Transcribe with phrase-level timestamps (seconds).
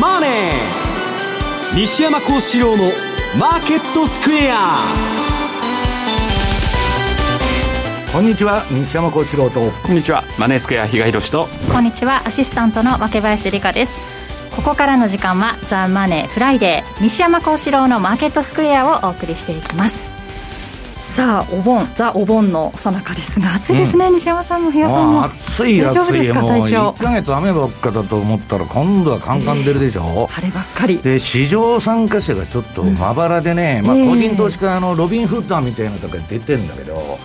[0.00, 0.30] マネー」
[1.78, 4.88] 西山孝四郎の「マーケットスクエア」
[8.12, 9.60] こんにちは西山孝四郎と。
[9.60, 11.48] こんにちはマネースクエア比嘉宏と。
[11.70, 14.18] こんにちはアシスタントの若林理香です。
[14.58, 20.07] ここからの時間はザ・マネーフライデー西山孝四郎のマーケットスクエアをお送りしていきます
[21.18, 25.24] さあお盆ザお盆のさなかですが暑いですね、うん、西山さんも比嘉さんも。
[25.24, 30.98] 暑い暑いもう1か月雨ばっかだと思ったら今度はカンカン出るでしょ、えー、晴ればっかり。
[30.98, 37.18] で市場参加者がちょっとまばらでね、うん、まあ、個人投資家のロビン・フッダーみたいなとこ出てるんだけど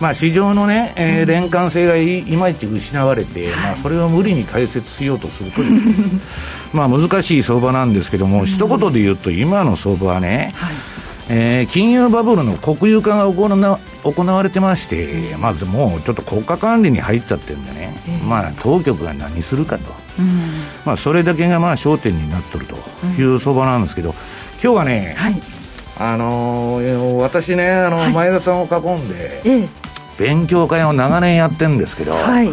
[0.00, 5.62] まあ、市場のね、えー、連関性がいいまいち失われて、まあ、それを無理に解説しようとすると
[6.76, 10.91] まあ難しい相場なんですけども、一言で言うと、今の相場はね、はい
[11.30, 19.84] えー、金融バブルの国有化が行な行われてまして、まずもうちょっと国家管理に入っちゃってるんでね、えー、まあ、当局が何するかと、
[20.18, 20.40] うん、
[20.84, 22.76] まあ、それだけがまあ焦点になっとると
[23.18, 24.14] いう相場なんですけど、
[24.62, 25.34] 今日はね、はい、
[26.00, 29.68] あのー、私ね、あの前田さんを囲んで、はい、
[30.18, 32.50] 勉強会を長年やってるんですけど、はい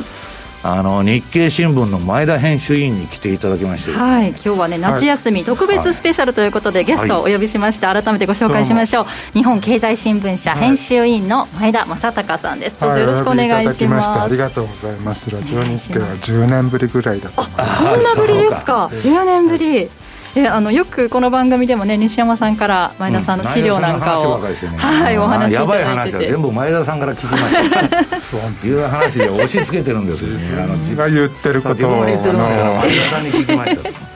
[0.62, 15.32] あの日経新聞の前田編集委員に来ていただきまして、はい、今日はね夏休み特別スペシャルということで、はい、ゲストをお呼びしまして、改めてご紹介しましょう、日本経済新聞社編集委員の前田正隆さんです、どうぞよろしくお願いします、ありがとうございます。
[15.32, 17.90] ラジオ日経は10年ぶりぐらいだと思います。
[17.90, 19.90] そんなぶりですか？10年ぶり
[20.36, 26.24] えあのよくこの番組でもね西山さんから前田さんの資料なんかを、うんね、はいお話しいただいてて。
[26.24, 28.20] やばい話は全部前田さんから聞きました。
[28.20, 28.68] そう。
[28.68, 30.38] いう話で押し付けてるんですよ。
[30.38, 33.90] ねあの自分が言ってることを自分が言ってるのを前田さんに聞きました。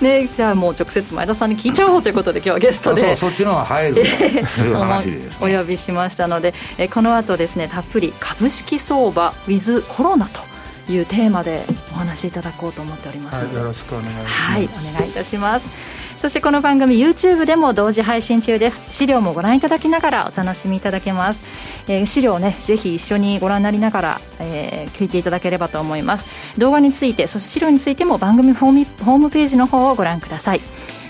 [0.00, 3.14] ね、じゃあもう直接前田さんに聞いちゃおうということで今日はゲストで。
[3.16, 10.49] そっちの方が入るという話で、 お呼びしましたのでえこの後ですねたっぷり株式相場 with コロナと
[10.90, 13.44] いうテーマでお話しいただこうと思っております。
[13.44, 14.28] はい、よろしくお願いします。
[14.28, 14.68] はい、お
[14.98, 16.00] 願いいたします。
[16.20, 18.82] そしてこの番組 YouTube でも同時配信中です。
[18.90, 21.42] 資料もご覧いただきながらお楽しみいただけます、
[21.88, 26.26] えー、資料をねぜひ一緒にご覧になりながら、えー、聞いていただければと思います。
[26.58, 30.60] 動画についてそして資料についても番組ホームホームページの方をご覧ください。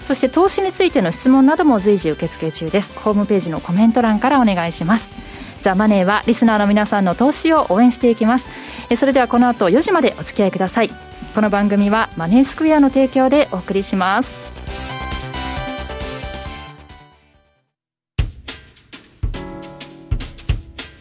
[0.06, 2.96] そして投資についての質問なども随時受付中です。
[2.98, 5.30] ホームページのコメント欄からお願いします。
[5.62, 8.48] ザ・マネーはリスナーの皆さんの投資を応援していきます
[8.96, 10.90] それではこの後4時までお付き合いください
[11.34, 14.50] この番組はマネースクエアの提供でお送りします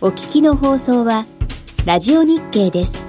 [0.02, 1.26] お聞きの放送は
[1.86, 3.09] ラジオ日経です。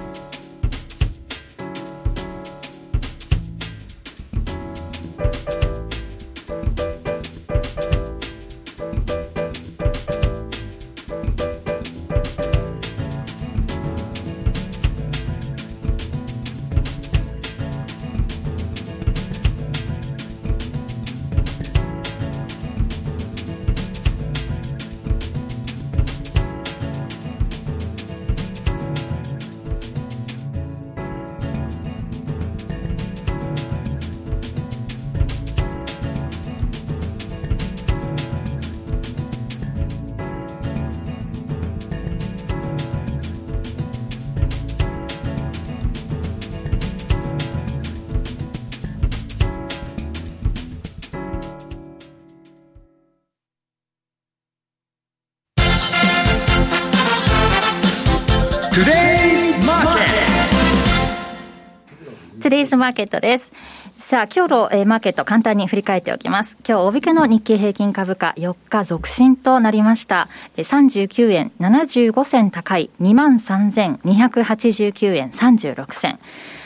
[62.51, 63.53] デイズマーケットです。
[63.97, 66.57] さあ、今日の、えー、マーケット簡単に振り返っておきます。
[66.67, 70.27] 今日、大引けの日経平均株価4日続伸となりました。
[70.57, 76.19] 39円75銭高い23,289円36銭。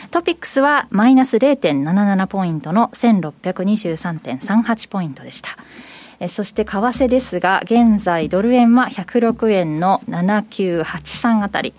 [0.09, 5.55] トピックスはマイナス0.77ポイントの1623.38ポイントでした。
[6.29, 11.75] そして為替ですが、現在ドル円は106円の7983あたり。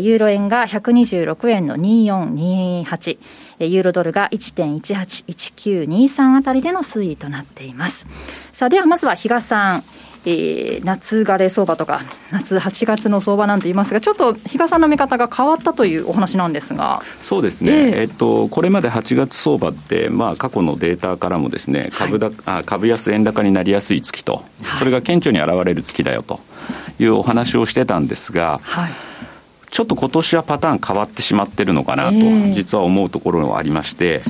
[0.00, 3.18] ユーロ円が126円の2428、
[3.60, 8.06] ユーロドルが1.181923あたりでの推移となっています。
[8.52, 9.84] さあ、ではまずは比嘉さん。
[10.24, 12.00] えー、夏枯れ相場とか、
[12.30, 17.02] 夏8月の相場なんて言いますが、ちょっと比嘉さんの見方が変わったというお話なんですが。
[17.20, 24.44] そうですね、えー、えっと、これまで8月相場って、まあ、過去のデータからもですね株だ、はい、あ株安円高になりやすい月と、
[24.78, 26.40] それが顕著に現れる月だよと
[27.00, 28.90] いうお話をしてたんですが、はい
[29.72, 32.18] ちょっと今年はパターン変わってしまってるのかなと、
[32.52, 34.20] 実は思うところがありまして、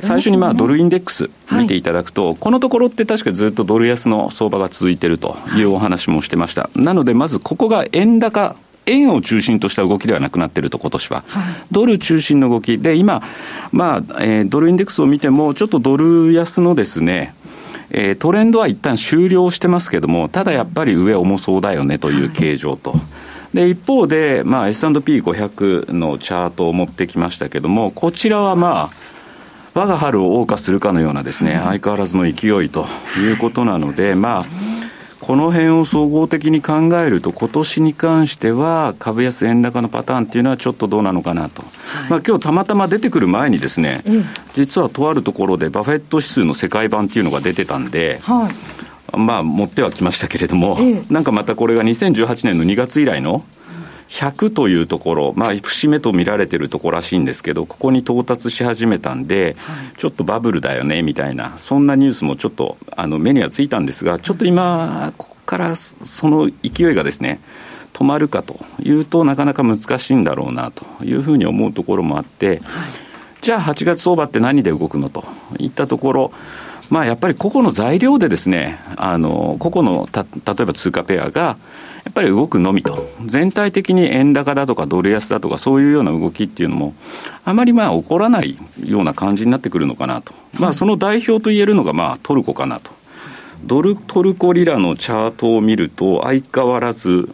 [0.00, 6.70] 最初にまあドルインデックス見ていただくと、このところって確かずっとドル安の相場が続いてるというお話もしてました。
[6.76, 8.54] なので、まずここが円高、
[8.86, 11.24] 円を中心とした動きではなくなっていると、今年は。
[11.72, 13.24] ドル中心の動きで、今、
[13.72, 17.34] まあ、えー、ドルインデックスを見ても、ちょっとドル安のですね、
[17.90, 23.00] えー、トレンドは一旦終了してますけども、ただやっぱり上重そうだよねという形状と。
[23.54, 29.02] で、一方で、まあ、S&P500 のチャートを持ってきましたけども、こちらはまあ、
[29.74, 32.86] 我が春を謳歌するかのようなですね、相変わらずの勢いと
[33.18, 34.44] いうことなので、まあ、
[35.20, 41.68] この辺を総合的に考えると、今年に関しては、株安円高のパターンっていうのはちょっとどうなのかなと、は
[42.08, 44.02] い、まあ今日たまたま出てくる前にですね、
[44.54, 48.52] 実はとあるところでバフェット指数の世界版っていうのが出てたんで、はい、
[49.16, 50.78] まあ持ってはきましたけれども、
[51.10, 53.44] なんかまたこれが2018年の2月以来の、
[54.12, 67.40] 100というところ、まあ、節目と見られてるところらしいんですけど、ここに到達し始めたんで、はい、ちょっとバブルだよねみたいな、そんなニュースもちょっとあの目にはついたんですが、ちょっと今、ここからその勢いがですね、
[67.94, 72.60] 止まるかというとなかなか難しいんだろうなというふうに思うところもあって、はい、
[73.40, 75.24] じゃあ8月相場って何で動くのと
[75.58, 76.32] いったところ、
[76.92, 81.56] まあ、やっぱり個々の材料でですね、あの個々のた例えば通貨ペアが、
[82.04, 86.94] やっぱり動くのみと、全体的に円高だとかドル安だとか、そういうような動きっていうのも、
[87.46, 92.90] あまりまあ起こらないような感じになってくるのかなと、まあ、その代表といえるのがまあトルコかなと。
[93.64, 97.30] ドルトルコリラのチャートを見ると、相変わらず、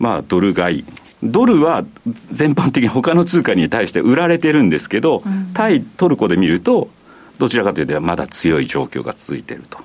[0.00, 0.84] まあ、ドル買い。
[1.22, 6.88] ドルは全般的に他の通貨に対して売られてるんですけど、うん、対トルコで見ると、
[7.38, 9.78] どちらかというとまだ強い状況が続いていると。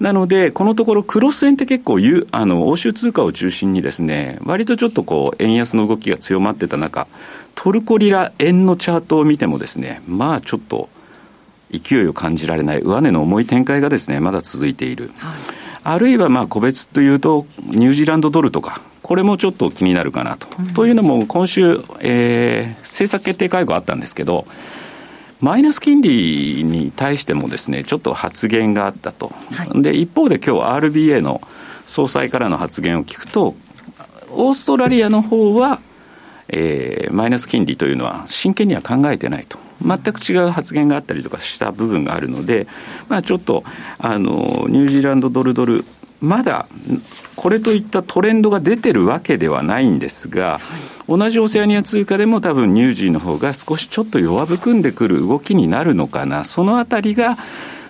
[0.00, 1.98] なので、このところ、クロス円って結構
[2.30, 7.08] あの、欧州通貨を中心にですね、割とちょっとこう、円安の動きが強まってた中、
[7.56, 10.88] トルコリラ円のチャートを見てもですね、まあちょっと、
[11.72, 15.10] 勢いを感じられない、上値の重い展開がですね、まだ続いている。
[15.16, 15.38] はい、
[15.82, 20.46] あるいはまあ個別というと、ニュージーランドドルとか、これもちょっと気になるかなと。
[20.60, 24.46] うん、というのも、今週、えー、政策決定会合あったんですけど、
[25.40, 29.32] マイナス金利に対してもですね、ちょっと発言があったと。
[29.52, 31.40] はい、で、一方で今日 RBA の
[31.86, 33.54] 総裁からの発言を聞くと、
[34.30, 35.80] オーストラリアの方は、
[36.48, 39.58] えー、マイナス金利というのは真剣には考えてないと。
[39.80, 42.66] 全く違う発言があったりとかした部分があるので、
[43.08, 43.62] まあ、ちょっと
[43.98, 45.84] あのニュージーランドドルドル
[46.20, 46.66] まだ
[47.36, 50.60] これといったトレンドが出てるわけではないんですが、は
[51.14, 57.36] い、同じオセアニア通貨でも多分ニュージーの方が少しちょっと弱含んでくる動きになるのかな、そのあたりが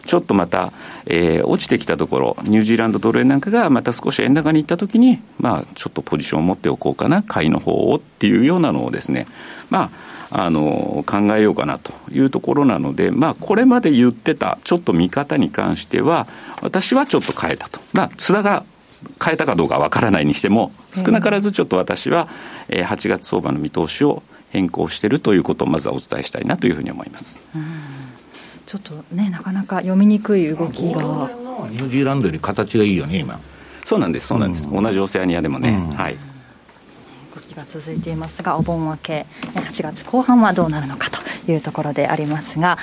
[0.04, 0.72] ちょっとまた、
[1.04, 9.26] えー、落ちてきたところ、ニュージーランドドル円なんかがまた少し円高に行ったときに、まあ、ちょっとポジションを持っておこうかな、買いの方をっていうようなのをですね、
[9.68, 16.26] まあ、あの考えようかなというところなので、まあ、これまで言ってたちょっと見方に関しては、
[16.60, 17.80] 私はちょっと変えたと。
[17.92, 18.64] まあ、津田が
[19.22, 22.28] 変えたかどうかわからないにしても、少なからずちょっと私は、
[22.68, 27.40] えー、8月相場の見通しを変更しているということをまずはお伝えしたいなというふうに思います。
[28.66, 31.30] ちょっとね、なかなか読みにくい動きが。
[31.70, 33.40] ニュージーランドより形がいいよね、今。
[33.84, 34.68] そうなんです、そうなんです。
[34.68, 35.70] うん、同じオセアニアでもね。
[35.70, 36.16] うん、はい。
[37.58, 42.78] が続いていますが、お盆明け、8月後半はどうなるのかというところでありますが、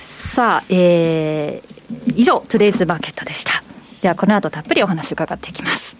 [0.00, 3.62] さあ、えー、以上、トゥデイズマーケットでした。
[4.00, 5.96] では、この後たっぷりお話伺っていきます。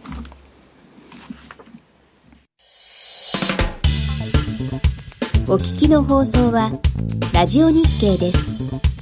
[5.48, 6.72] お聞きの放送は、
[7.32, 8.95] ラジオ日経です。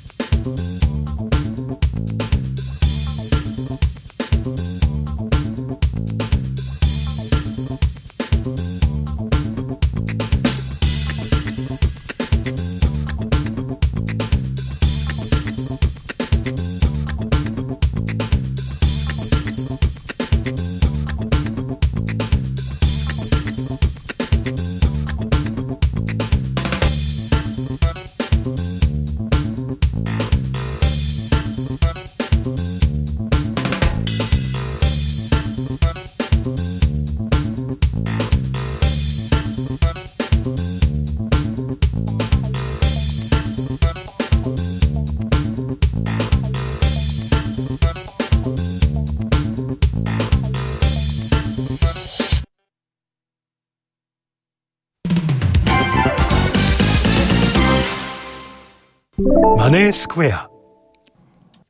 [59.94, 60.50] スクエア。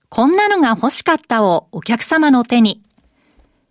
[0.09, 2.81] こんなのが欲しかったをお客様の手に。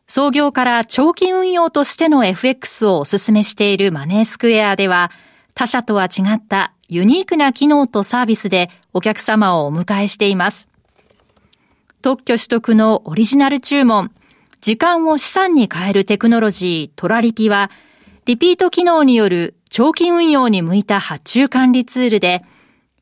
[0.07, 5.09] 創業から長期運用としての FX をお勧めしているマネースクエアでは、
[5.55, 10.67] 他社とは違ったユニークな機能とサービスでお客様をお迎えしています。
[12.03, 14.11] 特許取得のオリジナル注文、
[14.61, 17.71] 時間を資産に変えるテクノロジートラリピは、
[18.25, 22.43] リピート機能による長期運用に向いた発注管理ツールで、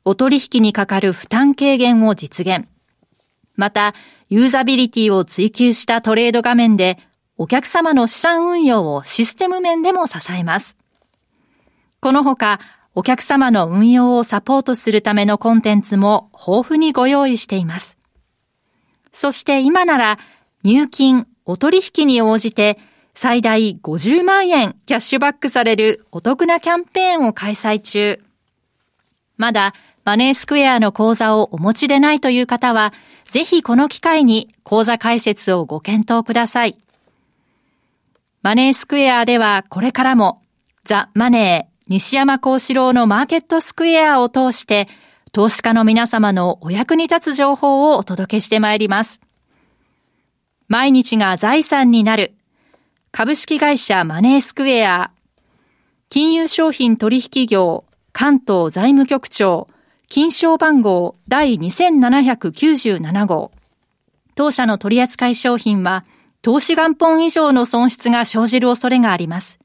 [0.03, 2.67] お取引にかかる負担軽減を実現。
[3.55, 3.93] また、
[4.29, 6.97] ユーザビリティを追求したトレード画面で、
[7.37, 10.77] お客様の資産運用をシステム面でも支えます。
[11.99, 12.59] このほか、
[12.95, 17.97] お客様の運用をサポートするためのコンテンツも豊富にご用意しています。
[19.13, 20.19] そして今なら、
[20.63, 22.79] 入金、お取引に応じて、
[23.13, 28.21] 最大50万円キャッシュバックされるお得なキャンペーンを開催中。
[29.37, 32.93] まだマネースクエアの口座をお持ちでないという方は、
[33.25, 36.77] ぜひこの機会に口座開設をご検討ください。
[38.41, 40.41] マネースクエアではこれからも
[40.83, 44.87] ザ・マネー西山幸四郎のマーケットスクエアを通して
[45.31, 49.21] 投資家の皆様のお役に立つ情報をお届けしてまいります。
[50.67, 52.33] 毎日が財産になる
[53.11, 55.11] 株式会社マネースクエア
[56.09, 59.67] 金融商品取引業関東財務局長
[60.13, 63.53] 金賞番号第2797号。
[64.35, 66.03] 当社の取扱い商品は、
[66.41, 69.57] 投資元本以上の損失が生じる恐れがあります。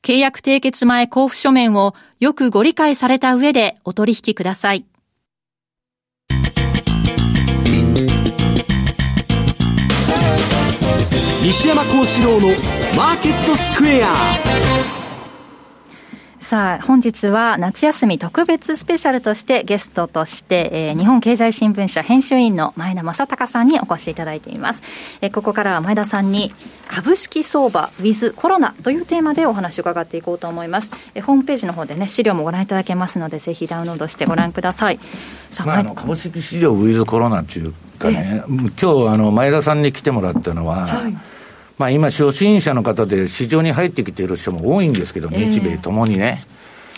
[0.00, 4.86] 契約締結前交付書面をよくご理解された上でお取引ください。
[11.42, 12.48] 西山幸四郎の
[12.96, 14.14] マーケットスクエア
[16.46, 24.80] さあ、本日は夏休み特別スペシャルとしてゲストとして、えー、日本経済新聞社編集員の前田正隆さんにお越しいただいています。
[25.22, 26.52] えー、ここからは前田さんに
[26.86, 30.92] 株式相場 with コロナというテーマでお話を伺っていこうと思います。
[31.16, 35.00] えー、ホームページの方でね、資料もご覧いただけますので、ぜひダウンロードしてご覧ください。
[35.50, 41.16] さあ、まあ、あの株式市場 with コロナっていうかね、今日あの前田さんに来てもらったのは、はい
[41.78, 46.44] まあ、今、初心者の方で市場に入ってきている人も多いんですけど、日米ともにね。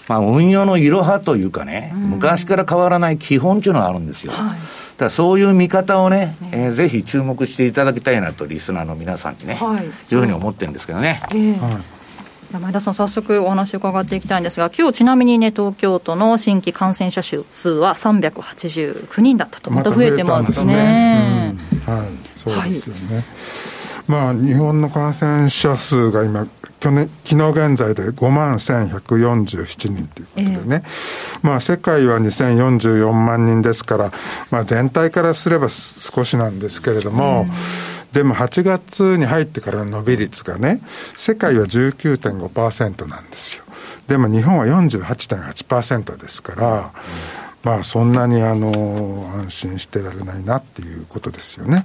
[0.09, 4.33] まあ、運用のいろはというかね、昔から変わらない基本っていうのがあるんですよ。
[4.33, 4.59] はい、
[4.97, 6.51] だそういう見方をね、ね。
[6.53, 11.21] えー、ぜひ注目していただきたいなと、リスナーの皆さんにね、はい、いうふうに思ってるんですけどね。
[11.31, 11.83] えーはい。
[12.51, 20.75] 前田さん、早速お話を伺っていきたいんですが、今日ちなみにね、東京都の新規感染者数は389人だったと、また増えてますね。
[20.75, 20.81] ま、
[21.53, 21.57] ね。
[21.87, 23.17] うん、はい、そうですよね。
[23.17, 23.25] はい
[24.09, 26.49] まあ、日本の感染者数が今、
[26.81, 34.12] 去年、昨日現在で5万1147人ということでね、えー、まあ、世界は2044万人ですから、
[34.50, 37.47] まあ、全体からすれば少しなんですけれども、
[38.12, 40.81] でも8月に入ってからの伸び率がね、
[41.15, 43.65] 世界は19.5%なんですよ。
[44.07, 46.93] でも日本は48.8%ですから、
[47.62, 51.85] まあそんなにあの安心してられないなっていうことですよね。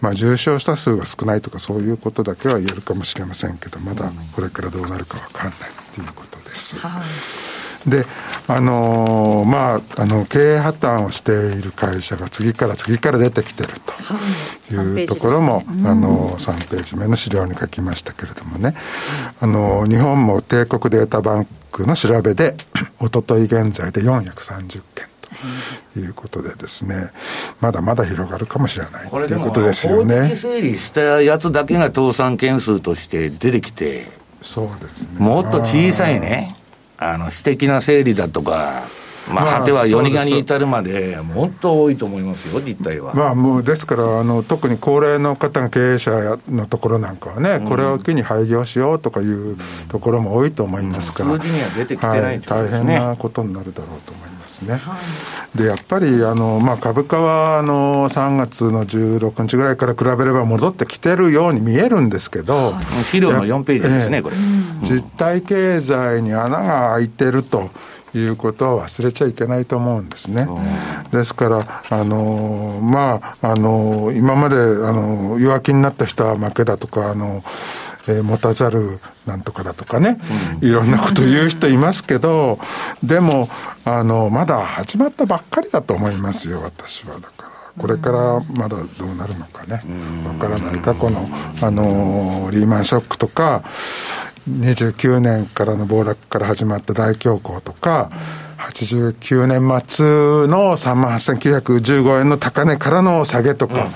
[0.00, 5.58] まあ、重症者数が少ないとかそういうことだけは言えるかもしれませんけどまだこれからどうなるか分かんない
[5.94, 6.78] ということです。
[6.78, 7.50] はい。
[7.86, 8.04] で、
[8.46, 13.70] あのー、まあ、あの、経営破綻をしている会社が次から次から出てきてる
[14.68, 15.04] とい。
[15.04, 18.74] うところも、はい、あの、3ページ目の資料に書きましたけれどもね、
[19.40, 22.54] あの、日本も帝国データバンクの調べで、
[22.98, 25.09] おととい現在で430件。
[25.92, 27.10] ということでですね、
[27.60, 30.34] まだまだ広がるかもしれないということですよね。
[30.36, 34.08] 整理したやつだけが倒産件数として出てきて、
[34.42, 35.08] そうですね。
[35.18, 36.54] もっと小さいね、
[36.98, 38.84] あの、私的な整理だとか、
[39.34, 43.14] まあ、果ては夜逃げに至るまで、もっと多いと思いますよ、実態は。
[43.14, 49.56] まあ、もうですからあの、特に高齢の方が経営者のところなんかはね、うん、これを機に廃業しようとかいう
[49.88, 54.74] ところも多いと思いますから、うん、数字には出てきてない、ねはい、大変なことになるだろうと思いますね。
[54.74, 54.96] は
[55.54, 64.36] い、でやっぱりあの、まあ、株価はあの3月の16日ぐらいから比べれば戻ってきてるように見えるんですけど、はい、資料の4ページですね、これ。
[64.82, 67.70] 実体経済に穴が開いてると。
[68.14, 70.48] いうことを忘れちゃいけないと思うんですね。
[71.12, 74.58] ですから、あの、まあ、あの、今まで、あ
[74.92, 77.42] の、弱気になった人は負けだとか、あの、
[78.08, 80.18] えー、持たざるなんとかだとかね、
[80.60, 82.58] うん、いろんなこと言う人いますけど、
[83.02, 83.48] でも、
[83.84, 87.14] あの、まだ始まったばっかりだと思いますよ、私は。
[87.14, 87.50] だから。
[87.78, 89.80] これからまだどうなるのかね、
[90.26, 90.80] わからない。
[90.80, 91.26] 過去の、
[91.62, 93.62] あの、リーマンショックとか、
[94.48, 98.10] 29年からの暴落から始まった大恐慌とか、
[98.60, 100.06] 1989年末
[100.46, 103.90] の3万8915円の高値からの下げとか、うん、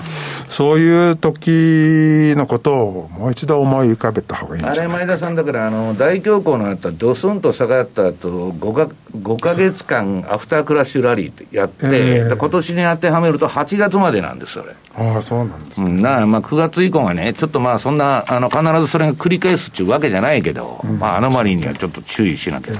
[0.49, 14.75] そういう時のことをもう一度思い浮かべた方がいいんじゃないあれ、前田さん、だからあの大恐慌のあったドスンと下がった後 5, か5か月間、アフタークラッシュラリーやって、えー、今年に当てはめると8月までなんです、それ。
[14.97, 15.89] ああ、そうなんですね。
[15.89, 22.79] うん、なまあ、9月以降はね、ちょっとまあ、そんな、あの必ずそれが繰り返すっていうわけじゃないけど、うん、まあ、アノマリーにはちょっと注意しなきゃ、うん、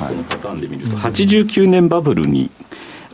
[0.00, 2.50] 過去のパターンで見ると、89年バブルに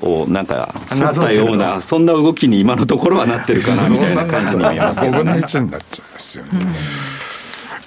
[0.02, 6.50] をなんか沿ったような、そんな動きに今のところはなってるかなみたいな感じに見えますけど、ね、5分の1になっちゃいますよね。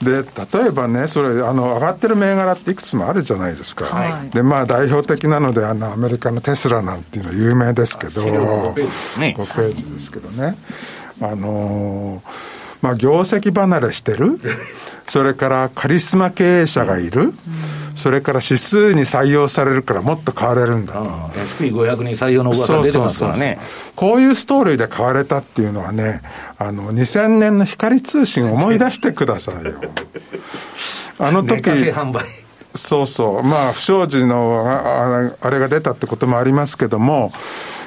[0.01, 10.55] で例えばね、それあの、上がってる銘柄っていくつもあるじゃないですか、はい、でまあ、代表的なのであの、アメリカのテスラなんていうのは有名ですけど、5ページですけどね、
[11.21, 12.23] あの
[12.81, 14.39] まあ、業績離れしてる、
[15.05, 17.33] それからカリスマ経営者がいる。
[18.03, 21.01] うんそれから指数に採用されるからもっと買われるんだと。
[21.01, 23.59] SP500 に採用の噂出てますからね
[23.95, 26.21] こういうストーリーで買われたっていうのはね、
[26.57, 29.73] あの、2000年の光通信を思い出してくださいよ。
[31.19, 31.69] あの時。
[32.75, 33.43] そうそう。
[33.43, 37.33] まあ、不祥事のあれが出たってこともありますけども、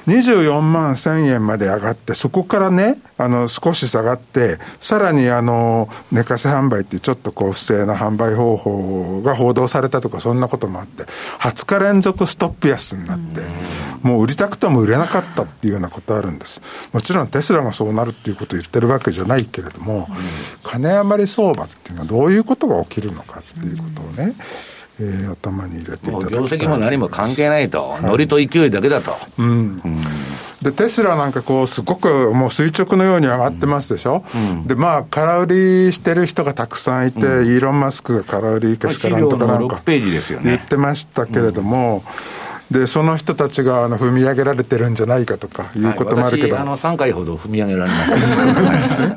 [0.06, 11.04] 24万1000円まで上がって、そこからね、あの、少し下がって、さらにあの、寝かせ販売ってちょっとこう不正な販売方法が報道されたとか、そんなこともあって、
[11.40, 13.40] 20日連続ストップ安になって、
[14.02, 16.60] もう売りたくても売れなかったっていうようなことあるんです。
[16.92, 20.08] もちろんテスラがそうなるっていうことを言ってるわけじゃないけれども、
[20.64, 24.34] 金余り相場っていうのはどういうことが起きるのかっていうことをね、
[25.02, 29.16] えー、頭に入れていただき業績も何も関係ないと、ノリと勢いだけだと。
[29.38, 29.98] うん、うん。
[30.62, 49.12] で、テスラなんかこう、すごくもう垂直のように上がってますでしょ、うん、で、まあ、空売りしてる人がたくさんいて、うん、イーロン・マスクが空売りけしからんとかなんか言ってましたけれども、うんで、その人たちがあの踏み上げられてるんじゃないかとかいうこともあるけど、はい、あの3回ほど踏み上げられます よく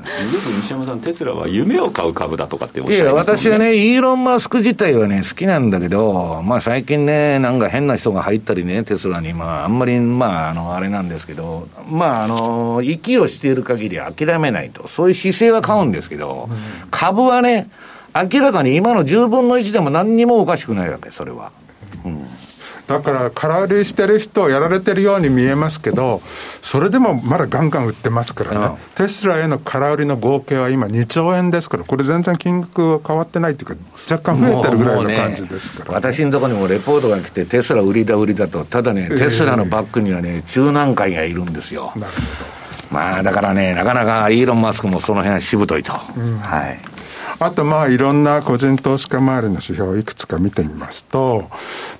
[0.62, 16.50] 西山さん、テスラは夢を買う株だとかっておっしゃいます、ね、いや、私はね、イーロン・マスク自体はね、好きなんだけど、まあ、最近ね、なんか変な人が入ったりね、テスラに、まあ、あんまり、まあ、あの、あれなんですけど、まあ、あの、息をしている限り諦めないと、そういう姿勢は買うんですけど、
[16.92, 17.70] 株はね、
[18.14, 21.52] 明らかに今の10分の1でも何にもおかしくないわけ、それは。
[22.04, 22.26] うん
[22.88, 26.22] だから空売りしてる人やられてるように見えますけど、
[26.62, 33.76] それでもまだガンガン売ってますからね、テスラへの空売りの合計は今2兆円ですから、これ全然金額は変わってないっていうか、
[34.10, 41.92] 若干増えてるぐらいの感じですから、ねね、私のところにもレポートが来て、テスラ売りだ売りだと、ただね、テスラのバックにはね、中南海がいるんですよ。
[41.96, 42.56] なるほど。
[42.92, 45.94] まあだからね、なかなかイーロン・マスクもその辺はしぶといと。
[46.16, 46.95] うん、はい
[47.40, 51.50] あとまあいろんな個人投資家周りの指標をいくつか見てみますと、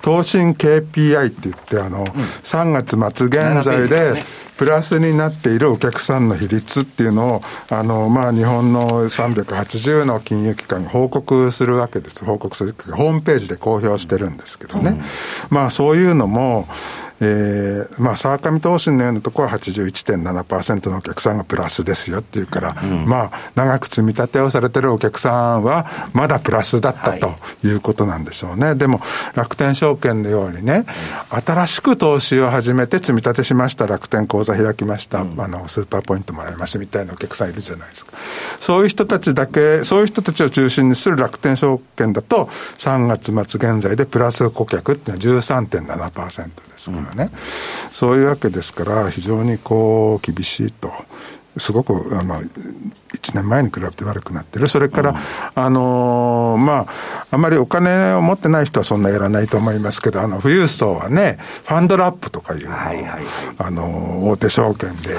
[0.02, 4.14] 投信 KPI って言って、あの、うん、3月末現在で、
[4.56, 12.24] プラスになっているお客さんの比率っていうのを、あの、まあ、日本の380の金融機関が報告するわけです。
[12.24, 12.74] 報告する。
[12.94, 14.90] ホームページで公表してるんですけどね。
[14.90, 15.02] うん、
[15.50, 16.66] まあ、そういうのも、
[17.20, 28.66] えー、まあ、沢上投信のようなところは81.7%のお客さんがプラスですよっていうから、うん、まあ、長く積み立てをされてるお客さんは、まだプラスだったということなんでしょうね。
[28.66, 29.00] はい、でも、
[29.34, 30.84] 楽天証券のようにね、
[31.30, 38.12] 新しく投資を始めて積み立てしました、楽天口座開きました、うん、あの、スーパーポイントもらいますみたいなお客さんいるじゃないですか。
[38.60, 42.48] そういう人たちだけ、そういう人たちを中心にする楽天証券だと、
[42.78, 47.38] 3月末現在でプラス顧客っていうのは13.7%ですからね、うん、
[47.92, 50.92] そういうわけですから、非常にこう、厳しいと。
[51.58, 51.92] すごく、
[52.24, 52.40] まあ
[53.34, 54.68] の、1年前に比べて悪くなってる。
[54.68, 55.16] それから、うん、
[55.54, 56.86] あのー、まあ、
[57.30, 63.22] あまりお金を持ってない人はそんなやらないと思いますけど、あの、富裕層はね、ファンドラップとかいう、はいはいはい、
[63.58, 65.16] あの、大手証券で、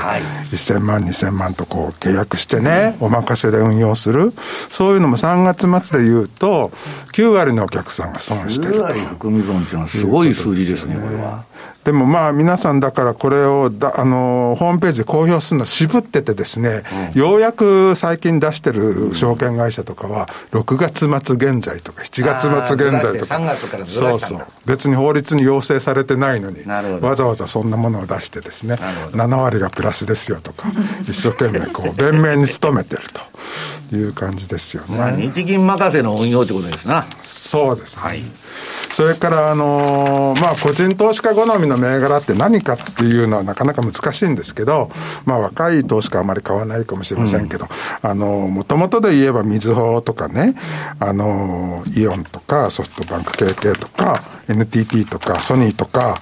[0.51, 4.33] 1000万、2000万とこう契約してね、お任せで運用する。
[4.69, 6.71] そういうのも3月末で言うと、
[7.13, 8.79] 9割のお客さんが損してると。
[8.79, 11.45] 9割含み損っていうのはすごい数字ですね、これは。
[11.88, 23.39] でもまあ皆さんだからこれをだ、あの、ホームページで公表するの渋っててですね、うん、ようやく最近出してる証券会社とかは、6月末現在とか7月末現在とか、
[23.86, 24.41] そうそう。
[24.65, 28.76] 別に法律に要請されてないのに、わざわざそんなものを出してですね、
[29.13, 30.67] 7割がプラスですよとか、
[31.08, 33.04] 一生懸命こう、弁明に努めてる
[33.89, 34.97] という感じですよね。
[34.97, 37.06] まあ、日銀任せの運用ということですな。
[37.23, 38.02] そうです、ね。
[38.04, 38.21] はい。
[38.91, 44.89] それから、あのーまあ、個人投資家好みの銘柄って何かっていうのはなかなか難しいんですけど、
[45.25, 47.67] まあ、若い投資家はあまり買わないかもしれませんけど、
[48.01, 50.55] あのー、もともとで言えば、みずほとかね、
[50.99, 56.15] あのーイオンとか、ソフトバンク KK とか、NTT とか、ソニーとか、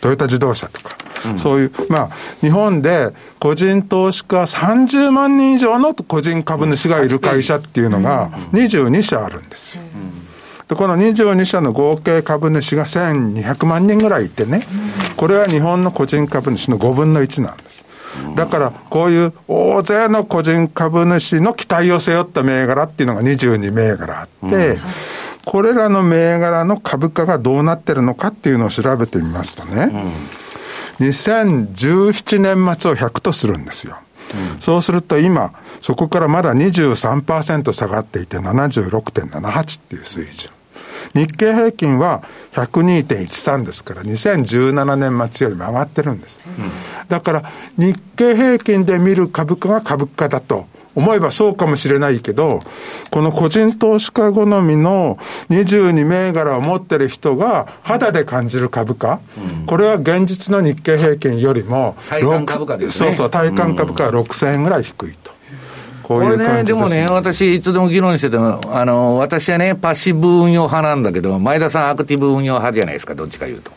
[0.00, 0.96] トヨタ自動車とか、
[1.36, 9.82] そういう、まあ、日本で個人投資家30万人以上の個人株主がいる会社っていうのが22社あるんですよ。
[10.70, 14.60] で、この22社の合計株主が1200万人ぐらいいてね、
[15.16, 17.84] これは日本の個人株主の5分の1なんです。
[18.36, 24.78] だから、こういう大勢の個人株主の期待を背負った銘柄っていうのが22銘柄あって、
[25.44, 29.90] これらの銘柄の株価がどうなってるのかっていうのを調べてみますとね、
[31.00, 33.96] 2017年末を100とするんですよ。
[34.60, 40.52] そうすると今、そこからまだ23%下がっていて76.78っていう水準。
[41.14, 46.40] 日経平均は102.13ですから、2017年末よりも上がってるんです。
[47.08, 47.42] だから、
[47.76, 52.62] 日経平均で見る株価が株価だと思えばそうかもしれないけど、
[53.10, 55.18] この個人投資家好みの
[55.50, 59.20] 22銘柄を持ってる人が肌で感じる株価、
[59.66, 65.39] これは現実の日経平均よりも、体感株価ですねそうそう、体感株価は6000円ぐらい低いと。
[66.10, 73.70] こういうこれね、感じですでもね、私、いつでも議論してても、あの、私はね、パッシブ運用派なんだけど、前田さんアクティブ運用派じゃないですか、どっちか言うと。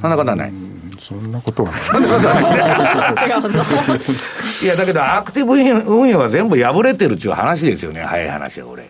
[0.00, 0.52] そんなことはない。
[0.98, 1.80] そんなことはない。
[4.64, 5.52] いや、だけど、アクティブ
[5.92, 8.88] 運用は全部破れてるっていう話ですよね、早い話は、俺。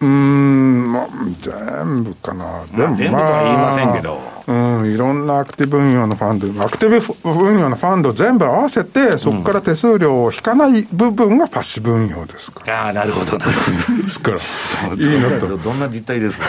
[0.00, 1.08] うーん、まあ、
[1.40, 2.64] 全部かな。
[2.76, 12.86] でも、全部とは言いませんけどうん、いろんなアクティブ運用のファンド、アクティブ運用のファンドを全部合わせて、そこから手数料を引かない部分がパッシブ運用ですから。
[12.86, 14.38] ああ、なるほど、なるほですから、
[14.96, 15.56] いいのと、いいど。
[15.58, 16.44] どんな実態ですか？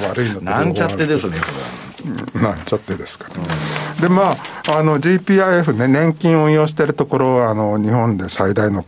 [0.00, 0.44] と悪いのと。
[0.46, 1.36] なんちゃってですね、
[2.34, 3.34] なんちゃってですかね。
[4.00, 4.34] で、ま
[4.68, 8.86] あ、あの、GPIF ね、年金を運用しているところは、あの、日本で最大の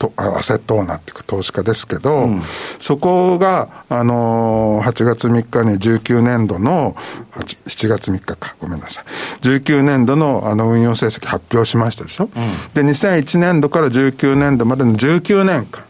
[0.00, 2.26] とあアセットオーナーっていうか投資家ですけど、
[2.80, 6.96] そこが、あのー8月3日に19年度の、
[7.36, 9.04] 8 7月3日か、ごめんなさい。
[9.42, 12.30] 19年度のあの運用成績発表しましたでしょ、
[12.72, 15.84] で、2001年度から19年度までの19年間。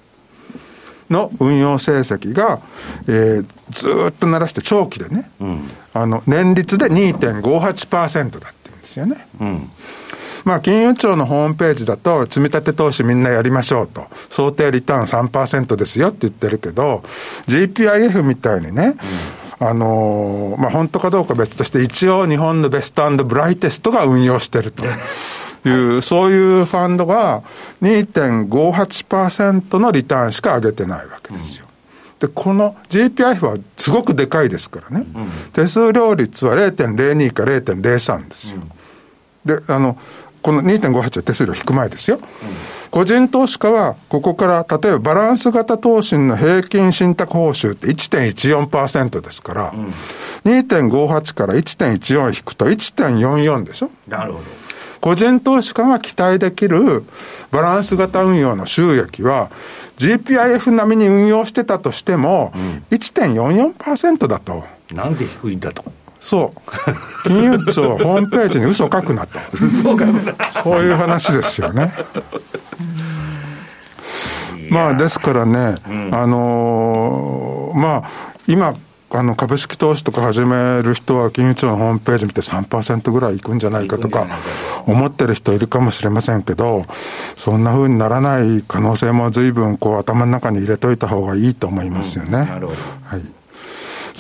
[1.09, 2.61] の運用成績が、
[3.09, 5.31] えーずーっと鳴らして長期でね、
[5.93, 9.27] あの年率で2.58%だって言うんですよね。
[10.45, 17.03] まあ、金融庁のホームページだと、積み立て投資みんなやりましょうと、想定リターン3%ですよって言ってるけど、
[17.47, 18.95] GPIF みたいにね、
[19.59, 24.83] あのーまあ、本当かどうか別として、一応日本のベストブライテストが運用してると。
[25.69, 27.43] いう、そういうファンドが
[27.83, 31.67] 2.58%のリターンしか上げてないわけですよ。
[32.19, 35.07] で、この GPIF はすごくでかいですからね。
[35.53, 38.63] 手数料率は0.02か0.03ですよ。
[39.45, 39.97] で、あの、
[40.43, 42.19] この2.58は手数料引く前ですよ。
[42.91, 49.75] 個人投資家は、ここから、例えばバランス型投資の平均信託報酬って1.14%ですから、
[50.45, 54.45] 2.58から1.14引くと1.44でしょなるほど。
[55.01, 57.05] 個人投資家が期待できる
[57.51, 59.51] バランス型運用の収益は、
[59.99, 62.53] GPIF 並みに運用してたとしても、
[62.91, 64.65] 1.44%だと。
[64.93, 65.85] なんで低いんだと。
[66.21, 67.29] そう。
[67.29, 69.39] 金融庁ホームページに嘘書くなと。
[70.63, 71.93] そういう話ですよね。
[74.71, 75.75] まあ、ですからね、
[76.13, 78.11] あのーまあ、
[78.47, 78.75] 今、
[79.13, 84.29] あの株式投資とか始める人は、金融庁のホームページ見て3%ぐらいいくんじゃないかとか
[84.87, 86.85] 思ってる人いるかもしれませんけど、
[87.37, 92.31] そんな風にならない可能性も随分こう頭の中に入れといた方がいいと思いますよね。
[92.31, 92.79] なるほど。
[93.05, 93.40] はい。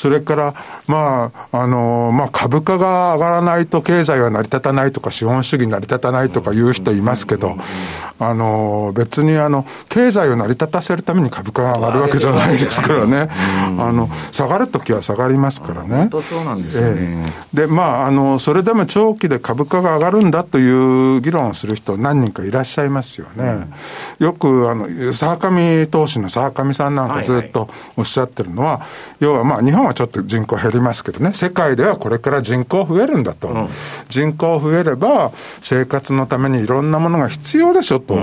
[0.00, 0.54] それから、
[0.86, 7.58] まあ、あの、まあ、株価が上がらないと経済は成り立たないとか、資本主義成り立たないとか言う人いますけど、
[8.18, 13.28] あの、別にあの、経済を成り立たせるために株価が上がるわけじゃないですからね。
[13.78, 15.88] あの、下がるときは下がりますからね。
[15.88, 16.96] 本当そうなんですよね。
[16.96, 23.68] ええで、まあ、あの、それでも長期で株価が上がるんだという議論をする人何人かいらっしゃいますよね。
[24.18, 28.80] よく、あの、沢上投資の沢上さんなんかずっとおっしゃってるのは、
[29.18, 33.68] 要はまあ、日本はちょっと人口減りますけどね、世界ではこれから人口増えるんだと。
[34.08, 38.18] 人口増えれば、生活のためにいろんなものが必要でしょと。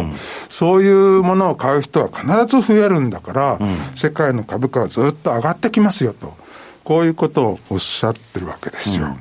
[0.49, 3.59] そういうものを買う人は必ず増えるんだから、
[3.95, 6.33] 世界の株価はずっと上がってきますよと。
[6.83, 9.17] こういうことをおっしゃってるわけですよ。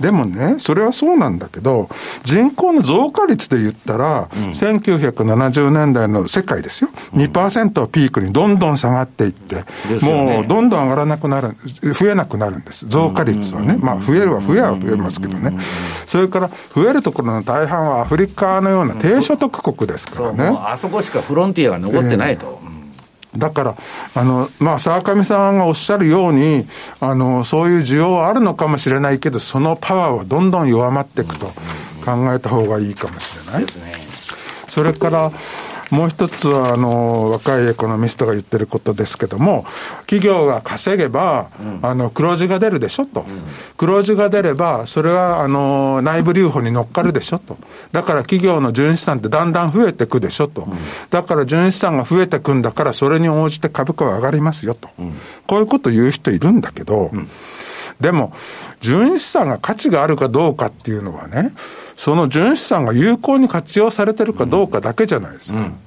[0.00, 1.88] でもね、それはそうなんだけど、
[2.22, 9.64] 人口の増加率で言ったら、うん、1970年代の世界ですよ、2%をピークにどんどん下がっていって、
[10.00, 11.56] うん、もうどんどん上がらなくなる、
[11.92, 15.58] 増えなくなるんです、増加率はね、まあ増えるは増えは増えますけどね、
[16.06, 20.58] それから増えるところの大半はアフリカのような低所得国ですからね。
[20.64, 22.46] あそこしかフロンティアが残ってないと。
[22.46, 22.57] えー
[23.36, 23.76] だから、
[24.14, 26.66] あの、まあ、沢上さんがおっしゃるように、
[27.00, 31.46] あの、そういう需要はあるのかもしれないけど、そのパワーはどんどん弱まっていくと
[32.04, 33.66] 考えた方がいいかもしれない。
[34.68, 35.32] それから、
[35.90, 39.64] もう一つは、あの、若いエコノミストが言ってることですけども、
[40.00, 43.20] 企業が稼げば、うん、あの、黒字が出るでしょと。
[43.20, 43.42] うん、
[43.76, 47.56] 黒字が出れば、それは、あの、内部留保に乗っかるでしょと。
[47.92, 50.62] だから企業の純資産ってだんだん増えてくでしょと。
[50.62, 50.72] うん、
[51.10, 54.88] だから純資産が増えてくんだから、それに応じて株価は上がりますよと。
[55.46, 57.10] こういうこと言う人いるんだけど、
[58.00, 58.32] でも、
[58.80, 61.52] 純資産が価値があるかどうかっていうのはね、
[61.96, 65.60] その純資産が有効に活用されてるかどうかだけじゃないですか。
[65.60, 65.78] うん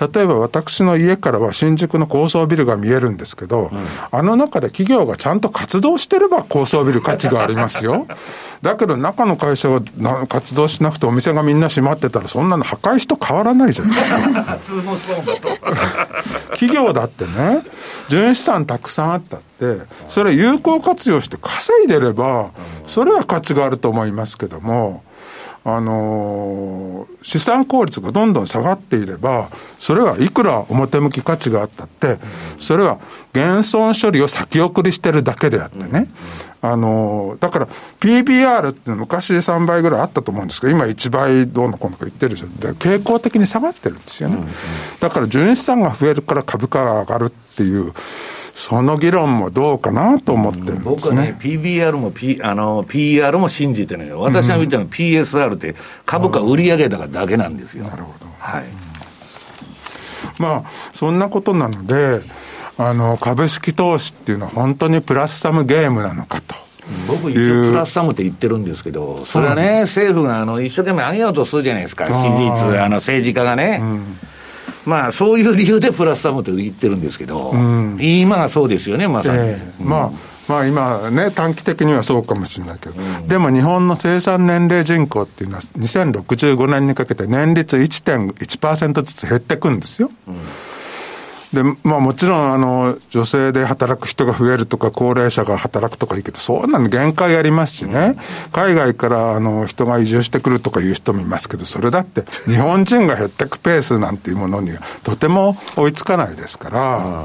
[0.00, 3.78] 例えば私の家からは新宿の高層ビルが見えるんですけど、うん、
[4.10, 8.06] あの中で企業がちゃんと活動してれば高層ビル価値がありますよ。
[8.62, 14.58] だけど中の会社が活動しなくてお店がみんな閉まってたらそんなの破壊しと変わらないじゃないですか。
[16.52, 17.62] 企業だってね、
[18.08, 22.50] 純資産たくさんあったって、それ有効活用して稼いでれば、
[22.86, 25.02] それは価値があると思いますけども、
[25.62, 32.18] あのー、資産効率がどんどん下がっていれば、それはいくら表向き価値があったって、
[32.58, 32.98] それは
[33.34, 36.08] 減損処理を先送りしてるだけであってね。
[36.62, 37.68] あのー、だから
[38.00, 42.46] PBR って昔3倍ぐらいあったと思うんですけど、今1倍どうのこうのか言ってるでしょ。
[42.46, 44.38] で傾向的に下がってるんですよね。
[45.00, 47.92] だから純資産が増えるから株価が上がるっていう、
[48.60, 57.84] その議論もどうかなと思ってるんです、ね、僕はね、PBR も、P、あの PR も信じてない私が見たの PSR って株価売上高だけなんですよ。
[57.84, 58.26] なるほど。
[58.38, 58.64] はい。
[60.38, 62.20] まあ、そんなことなので、
[62.76, 66.54] あの、株式投資っていうのは本当にプラスサムゲームなのかと。
[67.08, 73.78] 僕、一応プラスサムって言ってるんですけど、それはね、政府があの一生懸命上げようとするじゃないですか、支持率、あの政治家がね。
[73.80, 74.18] うん
[74.86, 79.38] まあ、そういう理由でプラスサムと言ってるんですけど、うん、今がそうですよね、まさに。
[79.38, 80.10] えー、まあ
[80.48, 90.10] まあ今ね、短期的にはそうかもしれないけど、うん、でも日本の生産年齢人口っていうのは、2065年にかけて年率1.1%ずつ減っていくんですよ。
[90.26, 90.34] うん
[91.52, 98.16] で、まあもちろん、あの、女性で働く人が増えるとか、高齢者が働くとかいいけど、そうなの限界ありますしね。
[98.52, 107.24] 海外から、あの、人が移住してくるとかいう人もいますけど、それだって、日本人が減っていくペースなんていうものには、とても追いつかないですから、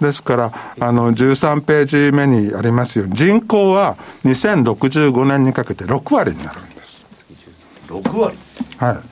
[0.00, 7.06] ですから、あの、13ページ目にありますように、人口は2065年にかけて6割になるんです。
[7.86, 8.36] 6割
[8.78, 9.11] はい。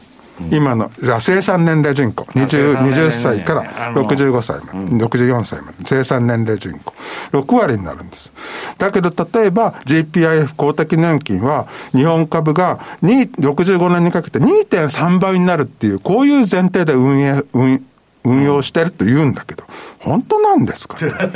[0.51, 6.95] 今の、生産年齢人口、20, 20歳から65歳まで、64歳まで、生産年齢人口、
[7.33, 8.33] 6割になるんです。
[8.79, 17.85] だけど、例えば GPIF 公的年金は、日本株が65年にかけて2.3倍になるっていう、こういう前提で運営、運
[18.23, 19.65] 運用してると言うんだけど、
[19.99, 21.33] 本当なんですか 分か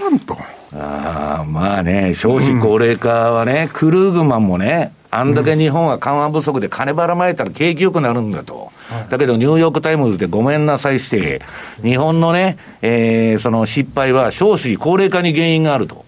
[0.00, 0.36] らんと。
[0.76, 8.72] ああ、まあね、少子高齢化はね、うん、クルーグマンもね、あんだけ日本は緩和不足で金ばらまいたら景気よくなるんだと。
[9.10, 11.42] だけどニューヨークタイムズでごめんなさいして、
[11.82, 16.04] 日本のね、えー、その失敗は少子高齢化に原因があると。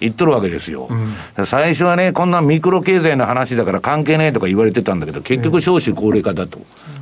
[0.00, 6.58] 言っとるわけですよ、うん、最初はね、こんなミクロ経済の話だから関係ねえとか言われてたんだけど、結局少子高齢化だと、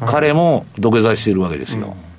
[0.07, 1.89] 彼も土下座してるわけですよ。
[1.89, 2.14] うん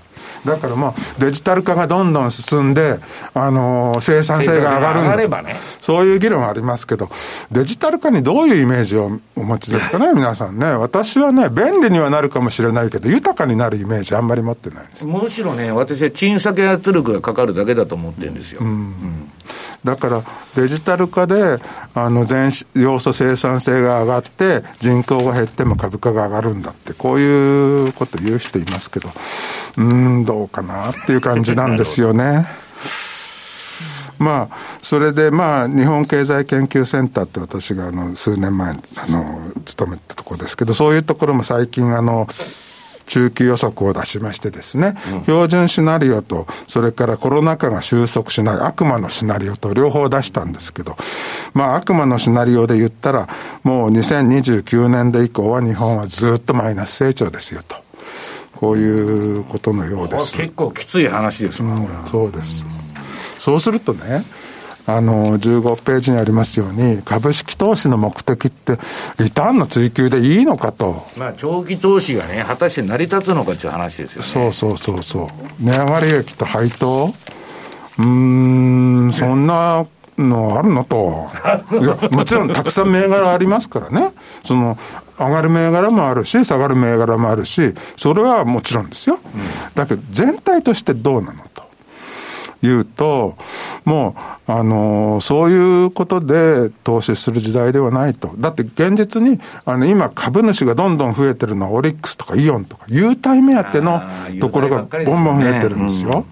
[0.46, 3.00] だからまあ、デジタル化がどんどん進んで、
[3.34, 7.10] あのー、生産性が上がるんだね、そういう議論はありますけど、
[7.52, 10.68] デジタル化にどういうイメージをお持ちですかね、皆さんね。
[10.68, 18.62] 私はね、便利にはなるかもしれないけど、豊かになるイメージあんまり持ってないんですむしろね、私は賃下げ圧力がかかるだけだと思ってるんですよ。
[18.62, 19.32] うん、うん
[19.86, 20.24] だから
[20.56, 21.60] デジタル化で、
[21.94, 29.10] あの、全要素生産性が上がって、人口が減っても株価が上がるんだって、こういうこと言う人いますけど、
[29.78, 32.48] うん、どうかなっていう感じなんですよね。
[34.18, 38.76] まあ、それで、まあ、日本経済研究センターって私があの数年前、あ
[39.08, 42.28] の、勤めたところですけど、そういうところも最近、あの、
[43.06, 50.96] 中期予測を出しましてですね、うん、標準シナリオと、それからコロナ禍が収束しない悪魔のシナリオと両方出したんですけど、
[51.54, 53.28] まあ悪魔のシナリオで言ったら、
[53.64, 57.76] もう2029年度以降は日本はずっとマイナス成長ですよと。
[58.56, 60.36] こういうことのようです。
[60.38, 62.66] 結構きつい話です、うん、そうです。
[63.38, 64.24] そうするとね、
[64.88, 68.78] あの、15ページにありますように、株式投資の目的って、
[69.20, 71.04] リターンの追求でいいのかと。
[71.18, 74.28] まあ、長期投資がね、果たして成り立つのかっていう話ですよね。
[74.28, 75.28] そうそうそうそう。
[75.60, 77.14] 値上がり益と配当？
[77.98, 79.86] うん、そんな
[80.18, 81.30] のあるのと。
[81.82, 84.12] いや、もちろんたくさん銘柄ありますからね。
[84.44, 84.78] その、
[85.18, 89.18] 上がる銘柄もあるし、下がる銘柄もあるし、それはもちろんですよ。
[89.24, 89.42] うん、
[89.74, 91.65] だけど、全体としてどうなのと。
[92.62, 93.36] いうと、
[93.84, 94.16] も
[94.48, 98.32] う、あの、そういうことで投資する時代ではないと。
[98.38, 104.02] だって現実に、あの、今株主がどんどん増えてるのはオリックスとかイオンとか、優待目当ての
[104.40, 106.26] ところがボンボン増えてるんですよ。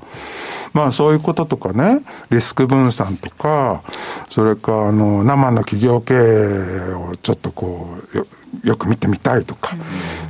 [0.74, 3.84] まあそういうこととかね、リスク分散とか、
[4.30, 8.26] それかあの生の企業経営をちょっとこうよ、
[8.64, 9.76] よく見てみたいとか、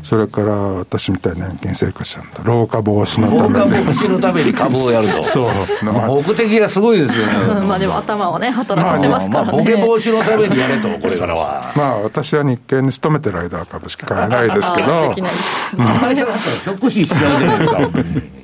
[0.02, 3.86] それから私みたいな年金生活者の老化防止のために。
[3.86, 5.24] 老化防止のために株をやると。
[5.24, 5.46] そう。
[5.84, 7.34] まあ、目的がすごいですよね。
[7.66, 9.52] まあでも頭をね、働かせますからね。
[9.52, 11.72] まあ、ボケ防止のためにやれと、これからは。
[11.76, 15.10] まあ私は日経に勤めてる間は株式買えないですけど。
[15.10, 15.76] できないです。
[15.78, 18.43] まあ、直視しちゃうじゃないですか。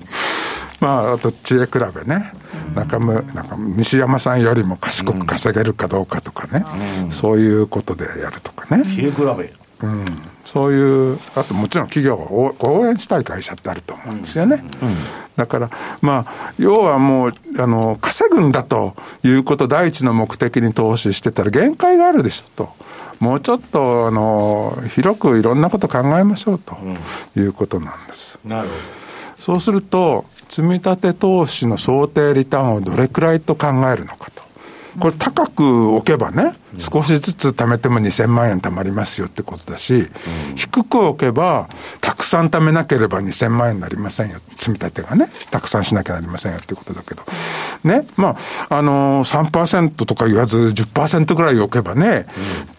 [0.80, 2.32] まあ、あと知恵比べね、
[2.76, 6.66] 中村なんか西山さんよりも賢く稼げるかどうかとかね、
[7.12, 8.84] そういうことでやるとかね。
[8.86, 10.06] 知恵比べうん、
[10.44, 14.64] そういう、あともちろん企業を応援したい会社ってあると思うんですよね。
[14.82, 14.96] うんうん、
[15.38, 15.70] だから、
[16.02, 22.70] まあ、要はもう、あの、稼ぐんだということ第一の目的に投資してたら限界があるでしょと。
[23.20, 26.78] もうちょっと、あの、広くいろんなこと考えましょうと
[27.38, 28.38] いうことなんです。
[28.44, 28.82] なるほど。
[29.40, 34.42] そうすると、積み立て投資の想定リターンをどれくらいと考えるのかと。
[35.00, 40.08] これ高く置けばね、少しずつ貯めても2000万円貯まりますよってことだし、
[40.56, 41.70] 低く置けば、
[42.02, 44.40] たくさん貯めなければ2000万円になりませんよ。
[44.58, 47.24] 積み立てがね、たくさんしなきゃなりませんよってことだけど。
[47.84, 48.36] ね、ま
[48.70, 52.26] あ、あのー、3%とか言わず10%ぐらい置けばね、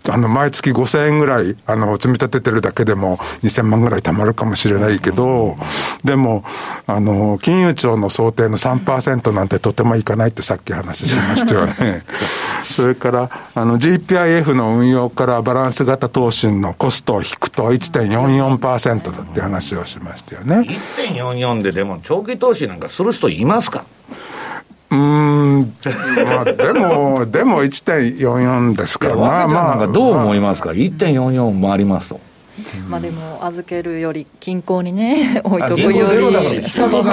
[0.08, 5.56] あの、毎月5000円ぐらい、あの、積み立ててるだけでも2000万ぐらい貯まるかもしれないけど、
[6.04, 6.44] でも、
[6.86, 12.04] あの、金融庁の想定の3%なんてとてもいかないってさっき話しましたよね。
[12.64, 20.66] それから、あの、GPIF の運用からバランス型投資のコストを引くと1.44%だって話をしましたよね。
[20.98, 23.84] 1.44ででも長期投資なんかする人いますか？
[24.90, 25.72] うん、
[26.26, 29.86] まあ、でも、でも1.44ですから、まあまあ。
[29.86, 32.20] どう思いますか、1.44回りますと。
[32.88, 36.68] まあでも預けるより銀行にね置いとくより。
[36.68, 37.04] そうそう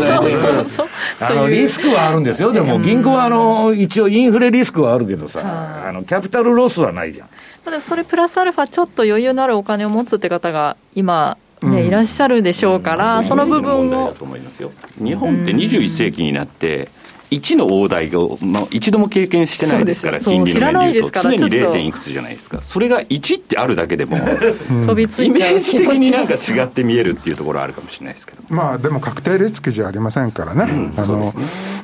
[0.00, 0.86] そうそう。
[1.20, 2.52] あのリスクはあるんですよ。
[2.52, 5.42] でも銀行はあの一応インフレリスクはあるけどさ、
[5.86, 7.28] あのキャピタルロスはないじゃん。
[7.64, 14.12] でもそれプラスアルファちょっと余裕のあるお金を持つって方が今ね、いらっしゃるでしょうから、その部分を。
[14.12, 16.88] 日本って21世紀になって、
[17.34, 21.72] 1の大台を、まあ、一度も経験してないですから、金利の面でいうと、常に 0.
[21.72, 24.18] 点いくつじゃないですか、それが1ってあるだけでも、
[24.86, 31.32] 飛びついイメージ的になんか違って見えるっていうところあるかもしれないですけど、まあ、でも確定率記じゃありませんからね、うん、あの、ね、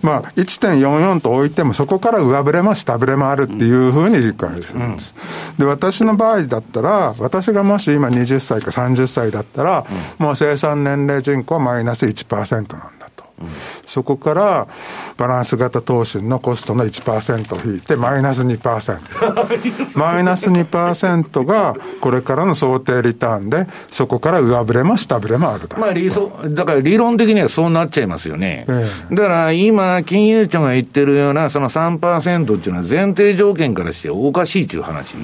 [0.03, 5.15] まあ、1.44と置いても、そこから上振れも下振れもあるっていうふうに理解するんです。
[5.59, 9.87] で、私の場合だったら、私がもし今20歳か30歳だったら、
[10.19, 13.00] もう生産年齢人口はマイナス1%なん
[13.41, 13.47] だ。
[13.87, 14.69] そこから
[15.17, 19.99] バランス型投資のコストの1%を引いてマイナス2%。
[19.99, 25.77] マイナス2% がこれからの想定リターンで、そこから上振れも下振れもあるだ。
[25.79, 28.65] まあ理想、だから理論的にはそうなっちゃいますよね。
[28.69, 35.17] ええ、だから今、金融庁が言ってるようなその3%っていうのは前提条件からしておかしいっていう話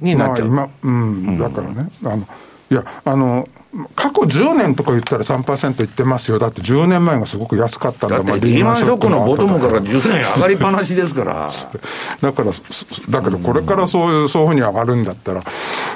[0.00, 0.48] になっちゃう。
[0.48, 2.26] まあ今、うん、だからね、あの、
[2.70, 3.48] いや、あの、
[3.96, 6.38] 過去10年とか言ったら3%いってますよ。
[6.38, 11.48] だって10年前がすごく安かったんだだってリーマンショックのボトムから10年上がりっぱなしですから。
[12.20, 12.52] だから、
[13.10, 15.42] だけどこれからそういう、そういうふうに上がるんだったら、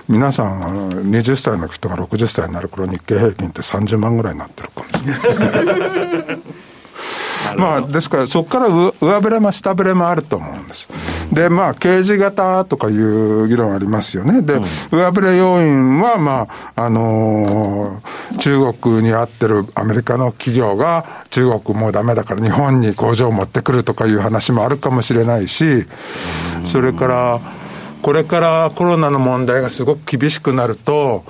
[0.08, 6.38] 皆さん、20歳の人が60歳になる頃日経平均って30万ぐらいになってるかもしれない。
[7.57, 10.88] まあ、ですから、そこから上振れも下振れもあると思うんです。
[11.33, 14.42] で、まあ、刑事型とかいう議論ありますよね。
[14.42, 25.87] で、上振れ要因は、まあ、あのー、中国にあってるアメリカの企業が、中国もうダメだから日本に工場を持ってくるとかいう話もあるかもしれないし、
[26.64, 27.40] それから、
[28.02, 31.24] これからコロナの問題がすごく厳しくなると、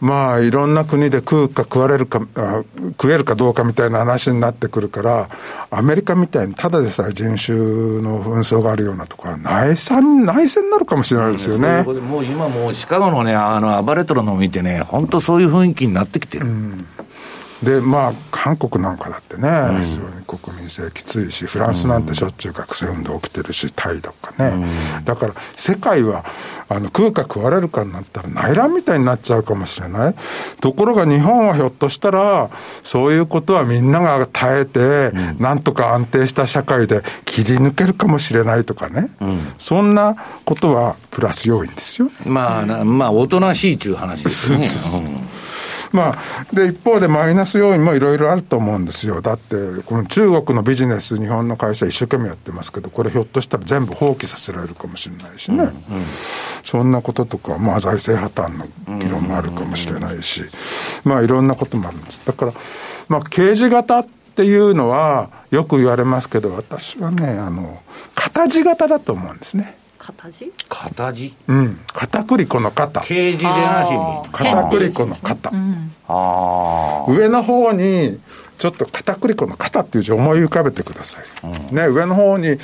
[0.00, 2.20] まあ、いろんな国で食うか食われるか、
[2.90, 5.28] 食えるかどうかみたいな話になってくるから、
[5.70, 7.56] アメリカみたいにただでさえ人種
[8.02, 11.84] の紛争があるようなとこは内戦、内戦になるかもしれないですよね。
[11.86, 16.46] ううもう今もうシカゴのね、あの、暴れとるのを見てね、本当そういう雰囲気になってきてる。
[16.46, 16.86] うん
[17.62, 19.48] で、まあ、韓国なんかだってね、
[19.82, 24.66] 非常に国民性きついし、フランスなんてしょっちゅう学生運動起きてるし、タイとかね。
[25.04, 26.24] だから、世界は、
[26.68, 30.14] あの、食うか食われるかになったら内乱みたいになっちゃうかもしれない。
[30.60, 32.50] ところが日本はひょっとしたら、
[32.82, 39.08] そういうことはみんなが耐えて、なんとか安定した社会で切り抜けるかもしれないとかね。
[39.58, 42.10] そんなことはプラス要因ですよ。
[42.26, 44.66] まあ、まあ、おとなしいという話ですね。
[45.96, 49.22] まあ、で、一方でマイナス要因もいろいろあると思うんですよ。
[49.22, 49.54] だって、
[49.86, 55.64] この中国のビジネス、日本の会社一生懸命やってますけど、これひょっとしたら全部放棄させられるかもしれないしね。
[55.64, 55.74] うんうん、
[56.62, 60.44] そんなこととか、まあ財政破綻の議論もあるかもしれないし、
[61.04, 62.20] まあいろんなこともあるんです。
[62.26, 62.52] だから、
[63.08, 67.80] まあ刑事型っていうのはよく言われますけど、私はね、あの、
[68.14, 69.78] 形型だと思うんですね。
[70.06, 71.80] 片字片字うん。
[71.92, 73.98] 片栗粉の肩刑事でなしに。
[74.30, 75.58] 片栗粉の肩、ね。
[76.08, 78.20] うん、上の方に
[78.58, 81.24] ちょっと片栗粉の肩っていう字を思い浮かべてください、
[81.68, 82.56] うん、ね上の方に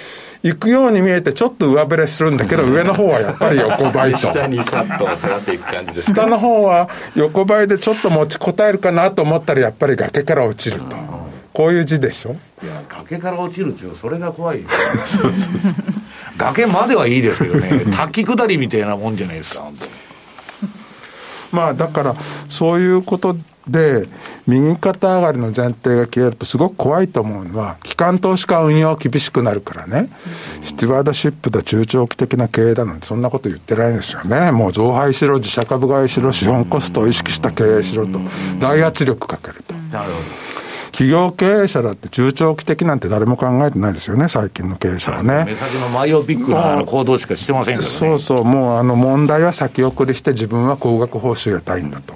[0.42, 4.18] 行くように見えてちょっと上振れするんだけど、上の方はやっぱり横ばいと。
[4.18, 10.96] 下にさっと下がっていく感じです下の方は横ばいでちょっと持ちこたえるかなと思ったらやっぱり崖から落ちると、
[11.52, 14.64] こういう字でしょいや崖から落ちるっていうそれが怖い
[15.04, 16.01] そうそうそう
[16.36, 17.84] 崖まではいいですけどね。
[17.96, 19.92] 滝下りみたいなもんじゃないですか本当に。
[21.52, 22.14] まあだから
[22.48, 23.36] そういうこと
[23.68, 24.08] で
[24.46, 30.08] 右肩上がりの前提が消えるとすごく怖いと思うのは機関投資家運用厳しくなるからね、
[30.62, 34.50] スチュワードシップだ中長期的な経営だなんてそんなこと言ってないんですよね。
[34.50, 38.18] もう増配しろ自社株買いしろ資本コストを意識した経営しろと
[38.58, 39.74] 大圧力かけると。
[39.74, 40.51] なるほど
[40.92, 45.44] 企業経営者だって中長期的なんて誰も考えてないですよね、最近の経営者はね。
[45.46, 52.14] 目先のマイオピックな行動しかしてませんから、ね、そうそう、もうあの問題は先送りして自分は高額報酬得たいんだと。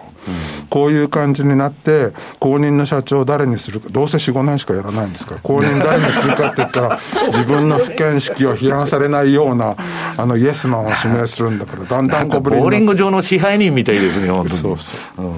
[0.70, 6.99] こういう感じになって、後任の社長を誰にするか、どうせ4、5年しかやらないんですから、後任誰にするかって言ったら、
[7.31, 9.77] 自分の不見識を批判されないような、
[10.16, 12.62] あの、イエスマンを指名するんだから、だんだん小ぶりに。
[12.62, 14.59] ボーリング場の支配人みたいですね、本当に。
[14.59, 15.27] そうそう。
[15.29, 15.33] う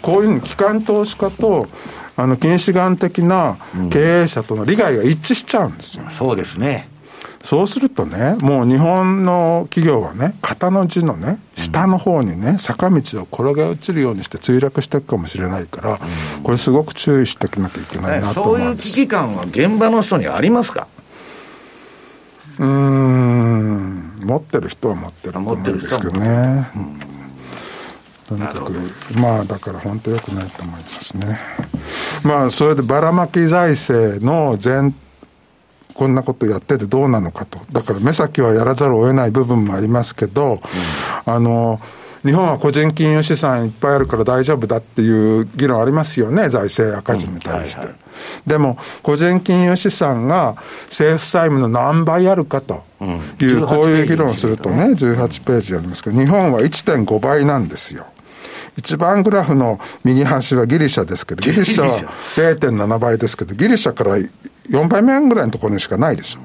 [0.00, 1.66] こういう機関投資家と、
[2.20, 3.56] あの、近視眼的な
[3.90, 6.04] 経営者との利害が一致しちゃうんですよ。
[6.04, 6.88] うん、そうですね。
[7.42, 15.98] そうするとね、もう日本の企業はね、型の字のね、下の方にね、坂道を転げ落ちるようにして墜落していくかもしれないから、
[16.42, 20.86] これすごく注意していかなきゃいけないなと思うんそういう危機感は現場の人にありますか？
[22.58, 26.68] うん、持ってる人は持ってると思うんですけどね。
[28.28, 28.72] とにかく、
[29.18, 31.38] まあだから本当よくないと思いますね。
[32.24, 34.94] まあそれでばらまき財政の全
[35.94, 37.58] こんなことやっててどうなのかと。
[37.72, 40.54] だから目先はやらざるを得ない部分もありますけど、
[41.26, 41.78] うん、あの、
[42.24, 47.80] 日本は個人金融資産いっぱいあるから大丈夫だっていう議論ありますよね、財政赤字に対して。
[47.80, 47.98] うんはいは
[48.46, 52.82] い、でも、個人金融資産が政府債務の何倍あるかと
[53.40, 58.06] いう、うん、こういう議論をするとね、18ページありますけど、日本は1.5倍なんですよ。
[58.76, 66.40] 一番グラフの右端はギリシャですけど、ギリシャは0.7倍ですけど、ギリシャから4倍目ぐらいのところにしかないでしょ。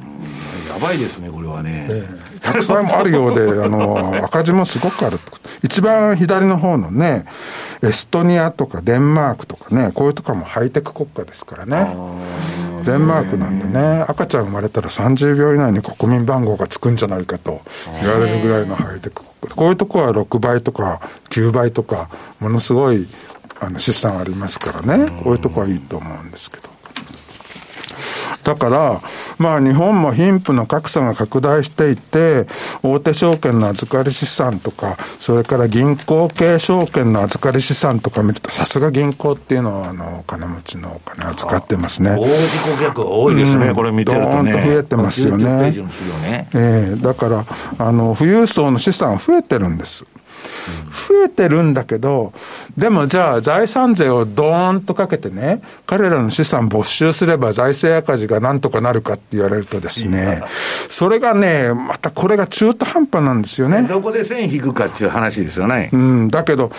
[0.73, 1.87] やばいですね、これはね。
[1.89, 5.19] えー、たくさんあるようで、 あの、赤字もすごくある
[5.63, 7.25] 一番左の方のね、
[7.81, 11.93] エストニアとかデンマークとかね、こういうとこもハイテク国家ですからね。
[12.85, 17.61] デンマークなんでね、赤ちゃん生まれたら30秒以内に国民番号がつくんじゃないかと
[18.01, 19.23] 言われるぐらいのハイテク。
[19.55, 22.09] こういうとこは6倍とか9倍とか、
[22.39, 23.07] ものすごい
[23.59, 26.74] あの資産ありますからね、こういうとこはいいと思うんですけど。
[28.45, 29.01] だから、
[29.39, 32.45] まあ日本も貧富の格差が拡大していて、
[32.83, 42.11] 大手証券の預かり資産とか、それから銀行系証券の預かり資産とか見ると、さすが銀行っていうのは、あの、お金持ちのお金預かってますね。
[42.11, 44.51] 大事顧客多いですね、うん、これ見てるとね。
[44.51, 45.71] どーんと増えてますよね。
[45.71, 47.45] ねええー、だから、
[47.79, 50.05] あの、富裕層の資産増えてるんです。
[51.09, 52.33] 増えてるんだけど、
[52.77, 60.41] でもじゃあ財産税をドーンとかけてね、彼らの資産没収すれば財政赤字がなんとかなるかって言われるとですね、
[60.89, 63.83] それがね、またこれが中途半端なんですよね。
[63.87, 65.89] どこで線引くかっていう話ですよね。
[65.93, 66.71] うん、だけど、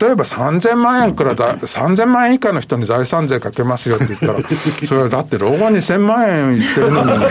[0.00, 4.34] 例えば3000万円から3000万円以下の人に財産税かけますよって言ったら、
[4.86, 7.26] それはだって老後に1000万円いってるのに、ね、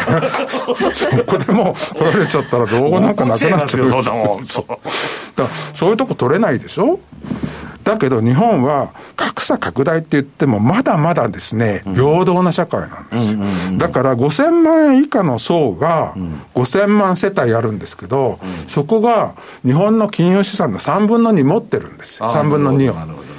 [0.94, 3.90] そこでもう取られちゃったら老後なんかなくなっちゃう。
[3.90, 7.00] そういうとこ取れないでしょ？
[7.84, 13.40] だけど日本は格差拡大って言ってもまだまだですね、平等な社会なんですよ。
[13.80, 16.14] だから5000万円以下の層が
[16.54, 22.30] 5000万世帯あるんですけど、そこが日本の金融資産の3分の2持ってるんですよ。
[22.30, 23.31] 3分の2を。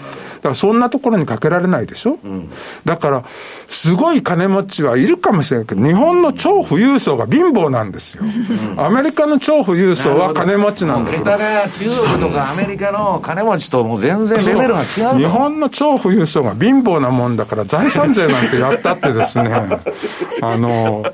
[0.43, 2.51] からそんなところにかけられないでしょ、うん、
[2.84, 3.24] だから、
[3.68, 8.24] すごい金持ちはいるかもしれないけど、日本の超富裕層が貧乏なんですよ。
[8.72, 11.24] うん、アメリカの超富裕層は金持ちなんだけど。
[11.24, 19.51] ど中国とかアメリカの金持ちともう全然レベルが違う日本の超富裕層が貧乏なもんだから、財産税なんてやったってですね、
[20.43, 21.05] あの、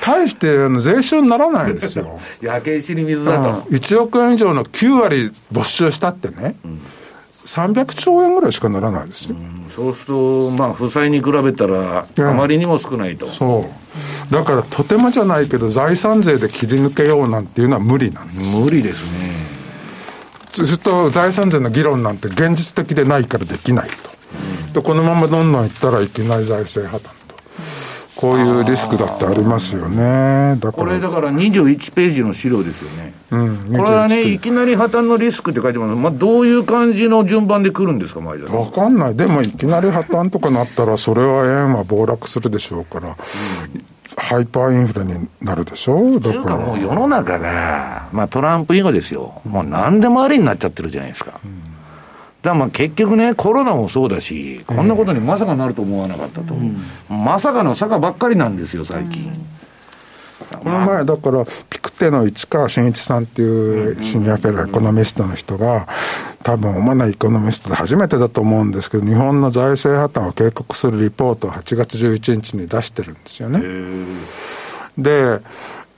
[0.00, 2.18] 大して税収にならないですよ。
[2.40, 3.62] 焼け石に水だと。
[3.70, 6.80] 1億円以上の9割没収したってね、うん、
[7.46, 9.36] 300兆円ぐらいしかならないですよ。
[9.36, 13.26] うん、そうすると、まあ、負債に比べたら、あまりにも少ないと。
[13.26, 13.68] そ
[14.30, 14.32] う。
[14.32, 18.56] だから、とてもじゃないけど、財産税で切り抜けようなんていうのは無理なんです。
[18.56, 19.32] 無理ですね。
[20.52, 24.10] ずっと財産税の議論なんて現実的でないからできないと。
[24.66, 27.21] うん、で、このままどんどんいったらいきなり財政破綻。
[28.16, 30.56] こういうリスクだってありますよね。
[30.60, 33.14] だからこれだから21ページの資料ですよね。
[33.30, 33.56] うん。
[33.68, 38.60] これはね、いきなり破綻のリスクって書いてますまあ、どういう感じの順番で来るんですか、前田さん。
[38.60, 39.16] わかんない。
[39.16, 43.08] でも、いきなり破綻とかなったら、それは円は暴落するでしょうから。
[43.08, 43.14] うん
[44.14, 46.20] ハイパーインフレになるでしょ？
[46.20, 49.40] だからもう世の中が、まあトランプ以後ですよ。
[49.48, 51.40] もう何でもありになっちゃってるじゃないですか。
[51.42, 51.71] うん
[52.42, 59.30] だまあ結局ね、コロナもそうだし、こんなことにまさかなると思わなかったと、うん、まさかの坂ばっかりなんですよ、最近。
[60.58, 65.88] この前、だから、ピクテの市川慎一さんっていうシニアフェローエコノミストの人が、
[66.42, 73.60] 多分、主なエコノミストで初めてだと思うんですけど、日本の財政破綻を警告するリポートを8月11日に出してるんですよね。
[74.98, 75.40] で、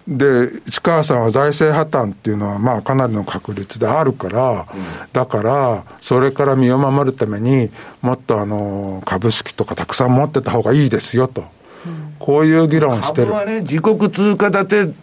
[0.07, 4.67] で、市川さんは財政破綻っていうのは、まあ、かなりの確率であるから、うん、
[5.13, 7.71] だから、それから身を守るために、
[8.03, 11.45] もっとあの、株式とかたくさん持ってた方がいいですよと。
[11.87, 13.47] うん、こういう議論してる。
[13.47, 14.95] ね、自国通貨建て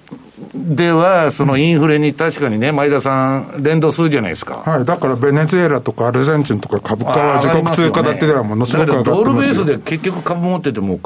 [0.53, 4.63] では、そのインフレに確かにね、前田さん、連動するじゃないですか。
[4.65, 10.99] はい、だからベネズエラとかアルゼンチンとか株価は自国通貨建てではものすごく上がってますドルベースで結局株持ってても、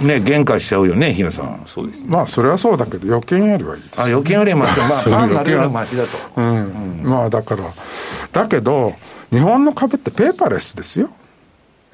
[0.00, 1.62] ね、減価しちゃうよね、日野さん。
[1.64, 4.00] そうです、ね、まあ、それはそうだけど、預金よりはいいです。
[4.00, 6.10] あ、預金よりはまし、まあ、パンなるよりはましだと。
[6.36, 7.02] うん。
[7.02, 7.62] うん、まあ、だから、
[8.32, 8.92] だけど、
[9.30, 11.10] 日本の株ってペーパーレスですよ。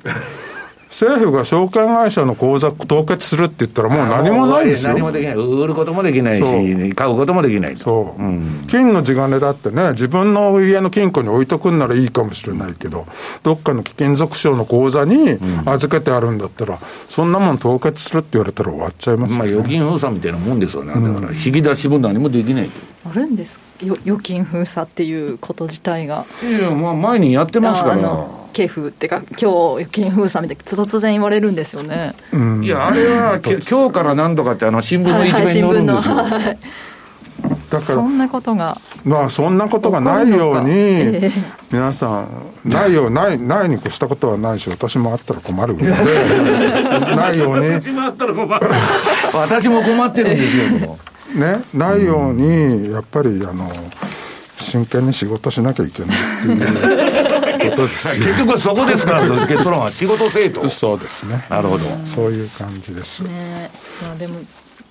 [0.92, 4.92] 政府が証券会社の口座凍結するって言ったら、もう何もないんですよ。
[4.92, 5.34] 何もできない。
[5.34, 13.06] 売ることもできないし、買うこともできないそう、うん、金の地金だってね、自分の家の金庫に置いとくんならいいかもしれないけど、
[13.42, 16.78] どっかの貴金属商の口座に預けてあるんだったら、
[17.08, 20.92] そんなもん凍結するって言われたら終わっちゃいますよ、ね、まあ預金封鎖みたいなもんですよね。
[20.92, 22.70] だから、引き出し分何もできない。
[23.04, 23.60] あるんです
[24.04, 26.24] 預金封鎖っていうこと自体が。
[26.42, 28.26] いや、まあ前にやってますから。
[28.52, 29.46] 系譜ってか、今日
[29.82, 32.14] 預金封鎖みたいな、突然言われるんですよね。
[32.62, 36.14] いや、あれは、今日から何とかって、あの新聞の一面に載るんですよ。
[36.14, 36.58] はいはい、
[37.70, 38.76] だからそんなことが。
[39.04, 41.30] まあそんなことがないように、えー、
[41.72, 42.28] 皆さん
[42.64, 45.86] ないよないないに越したことはないし私もあったら困るので
[47.16, 47.68] ないように。
[47.68, 48.70] 私もあったら困る。
[49.34, 50.98] 私も困 ってるんですよ
[51.34, 53.70] ねないようにやっぱりあの
[54.58, 56.20] 真剣に仕事しなきゃいけないっ
[57.58, 61.44] ていうことです 結局そこですから 結論は仕事せえとそうですね。
[61.48, 61.84] なるほど。
[62.04, 63.70] そういう感じです、ね、
[64.02, 64.40] まあでも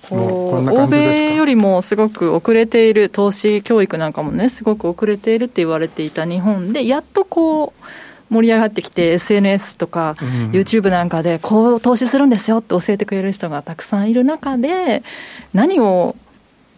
[0.08, 7.84] こう欧米よりもすごく遅れている投資教育なんかもねすごく遅れているって言われていた日本でやっとこう
[8.32, 10.16] 盛り上がってきて SNS とか
[10.52, 15.02] YouTube なんかでこう投資するんですよって教えてくれる人がたくさんいる中で
[15.52, 16.16] 何を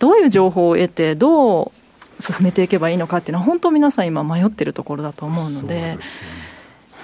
[0.00, 1.72] どういう情報を得てど
[2.18, 5.96] う進めていけばいいのかっていうのは本当皆さん今迷ってるところだと思うので。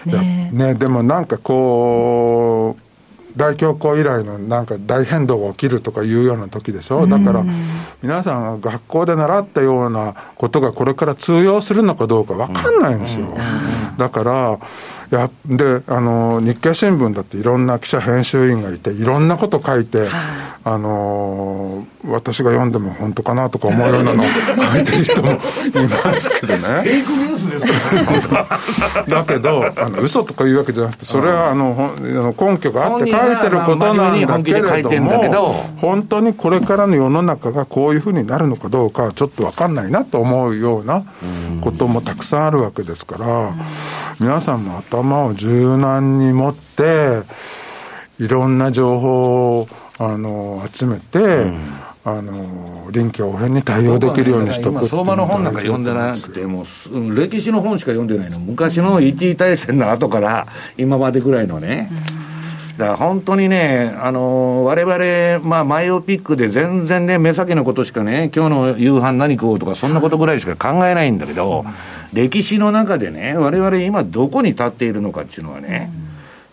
[0.07, 2.90] ねねでもなんかこう
[3.37, 7.45] 大恐慌以来のなんか大変動が起きるとかいうような時でしょ、だから
[8.03, 13.29] 皆さんが学校で習ったようなことがこれから通用するのかどうか分かんないんですよ。
[13.97, 14.59] だから
[15.11, 20.09] やであの日経新聞だっていろんな記者編集員がいていろんなこと書いて、
[20.63, 24.27] あの私が読んでも本当かなとか思うようなのを
[24.73, 26.61] 書いてる人もいますけどね。
[26.61, 28.59] フェイクニュースですか
[29.09, 31.93] だけどあの嘘とかいうわけじゃなくてそれはあの
[32.39, 41.03] 根拠があって書いてることなんだけれども本当にこれからの世の中がこういうふうになるのかどうかちょっと分かんないなと思うような
[41.63, 43.53] こともたくさんあるわけですから
[44.21, 47.23] 皆さんも頭頭を柔軟に持って、
[48.19, 51.61] いろんな情報をあの集めて、うん、
[52.05, 60.47] あの臨機応変に対応できるようにしとく、ね、相場の本なんか読んでなくて、もう歴史の本しか読んでないの、昔の一次大戦の後から
[60.77, 61.91] 今までぐらいのね。
[62.81, 71.65] だから本当にね、あのわれわれ、まあ、マイオピックで全然ね、目先のことしかね、今日の夕飯何食おうとか、そんなことぐらいしか考えないんだけど、
[72.13, 76.11] 歴史の中でね、我々今どこに立っているのかっていうのはね、うん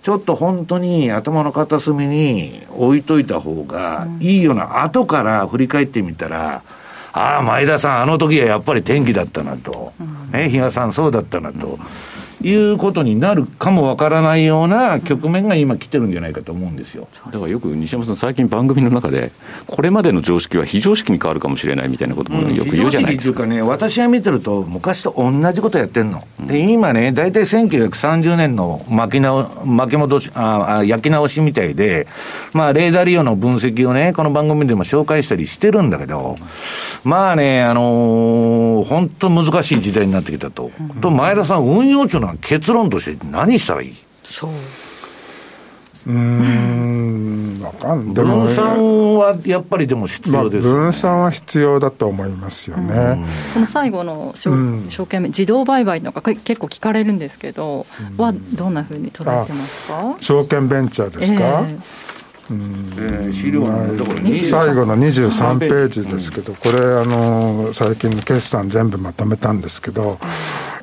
[0.07, 6.61] ちょっと本当に頭の片隅に置いといた方がいいような、後から振り返ってみたら、
[7.11, 9.91] ああ、前田さん、あの時はやっぱり天気だったなと、
[10.31, 11.77] ね、比嘉さん、そうだったなと。
[12.41, 17.07] いうことになるかもわからないような局面が今来てるんじゃないかと思うんですよ。
[17.25, 19.31] だからよく西山さん、最近番組の中で、
[19.65, 23.43] これまでの常識は非常識に変わるかもしれないみたいなこともよく言うじゃないですか。
[23.43, 26.23] うん、いうかね、私が見てると、昔と同じことやってんの。
[26.39, 32.07] で、今ね、大体1930年の巻き直巻き戻しあ、焼き直しみたいで、
[32.53, 36.37] まあ、レーダー利用の分析をね、この番組でも紹介したりしてるんだけど、
[37.03, 40.71] まあね、あのー、本当難しい時代になってきたと。
[41.01, 43.95] と、前田さん、運用庁の結論として何したらいい？
[44.23, 44.51] そう。
[46.07, 48.25] うん、わかんない。
[48.25, 48.65] 分散
[49.17, 53.25] はやっぱりでも必要です、ね、まあ、分散は必要だと思いますよね。
[53.53, 57.85] この最後の証,、証券自動売買のが結構聞かれるんですけど、
[58.17, 60.15] はどんなふうに捉えてますか？
[60.21, 62.16] 証券ベンチャーですか、えー
[62.51, 64.35] え資料のところに。
[64.35, 70.19] 最後の23ページですけど、これあの最近の決算全部まとめたんですけど、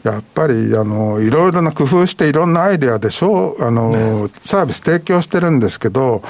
[0.05, 6.23] やっぱりあのいろいろな工夫していろんなアイデアでしょあの、ね、サービス提供してるんですけど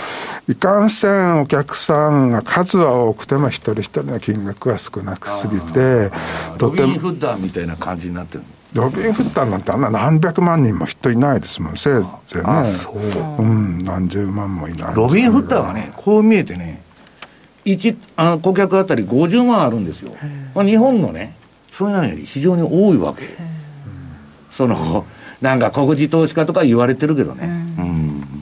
[0.49, 6.13] いかんせんお客さんが数は多くても一人一人の金額が少なくすぎて
[6.57, 8.45] とてもロビンフッダーみたいな感じになってる
[8.75, 12.43] ロビン・フッターなんてあんな何百万人も人いないですもん、せいぜいね。
[13.39, 13.43] う。
[13.43, 14.95] うん、何十万もいない。
[14.95, 16.83] ロビン・フッターはね、こう見えてね、
[17.65, 20.13] 一あの顧客あたり50万あるんですよ。
[20.55, 21.37] まあ、日本のね、
[21.71, 23.29] そういうのより非常に多いわけ。
[24.51, 25.07] その、
[25.41, 27.47] なんか小口投資家とか言われてるけどね。
[27.79, 28.34] うん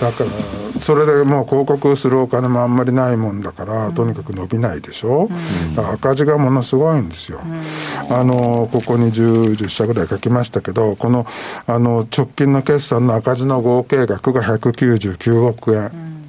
[0.00, 5.28] だから、それでもう広告するお金もあんまりないもんだから、とにかく伸びないでしょ、
[5.76, 7.40] うん、赤字がものすごいんですよ。
[7.44, 11.26] うん、あの、ここに 10, 10社ぐらい書きましたけど、この、
[11.66, 15.90] あの、直近の決算の赤字の合計額が199億円。
[16.06, 16.21] うん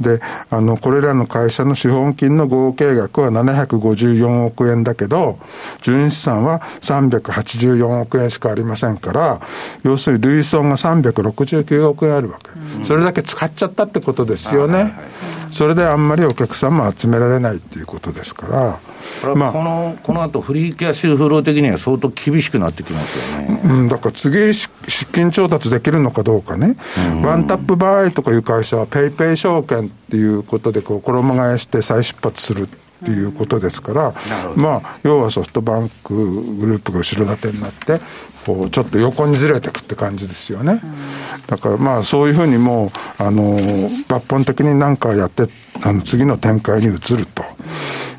[0.00, 0.20] で、
[0.50, 5.38] あの、これらの会社の資本金の合計額は754億円だけど、
[5.82, 9.40] 純資産は384億円しかありませんから、
[9.82, 12.50] 要するに累損が369億円あるわけ。
[12.78, 14.94] うん、それだけ使っちゃったってことですよね。
[15.50, 18.46] それであんまりお客さんも集められないっていうことですか
[19.22, 24.68] ら、まあ、このこの後フリーキャッシュフロー的には相当厳しくなってきますよね、うん、だから次、資
[25.12, 26.76] 金調達できるのかどうかね、
[27.22, 32.68] ワンタップバイとかいう会社は、ペイペイ証券っていうことでこう、衣替えして再出発する。
[33.02, 34.14] っていうことですから、
[34.56, 38.00] まあ、要はソフトバンクグループが後ろ盾になって、
[38.44, 40.80] こう、ちょっと横にずれていくって感じですよね。
[41.46, 42.86] だからまあ、そういうふうにも
[43.20, 45.44] う、あの、抜本的に何かやって、
[45.82, 47.44] あの、次の展開に移ると。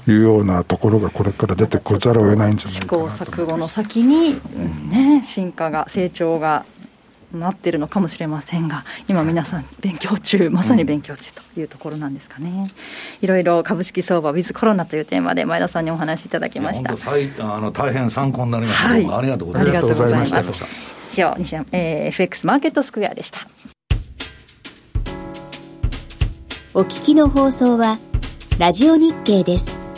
[0.07, 4.39] いうようなところがこれから出てこざるを得ないんじゃないかな試行錯誤の先に、
[4.89, 6.65] ね、進化が成長が
[7.33, 12.67] なってるのかもしれませんが今皆さん勉強中まさに勉強中というところなんですかね、
[13.21, 16.91] いろいろ株式相場ウィズコロナというテーマで前田さんにお話しいただきました。
[16.91, 20.41] あの大変参考になりました、はい、ありがとうございました。
[20.41, 23.39] 以上西山、えー、FX マーケットスクエアでした。
[26.75, 27.99] お聞きの放送は
[28.59, 29.88] ラジオ日経です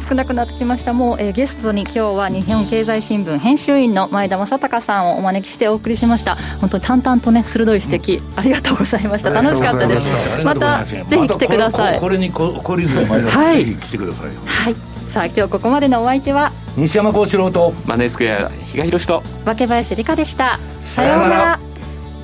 [0.00, 0.92] 少なくなってきました。
[0.92, 6.36] もう、えー、ゲストに今日は日本経済新聞編集員の前田正孝さんをお招きしてお送りしました。
[6.60, 9.30] 本当に淡々とね鋭い指摘、ありがとうございました。
[9.30, 10.10] 楽しかったです。
[10.44, 10.84] また。
[10.84, 11.98] ぜひ来てください。
[11.98, 14.76] これにここりず前田さん、ぜひ来てくださいはい
[15.10, 21.60] さあ今日ここまでのお相手は西山幸四郎とマネースクエア比嘉宏と若林理香でしたさようなら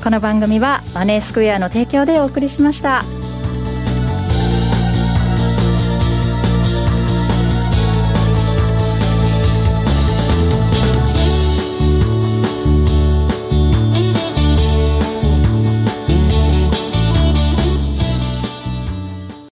[0.04, 3.02] この番組はマネースクエアの提供でお送りしました。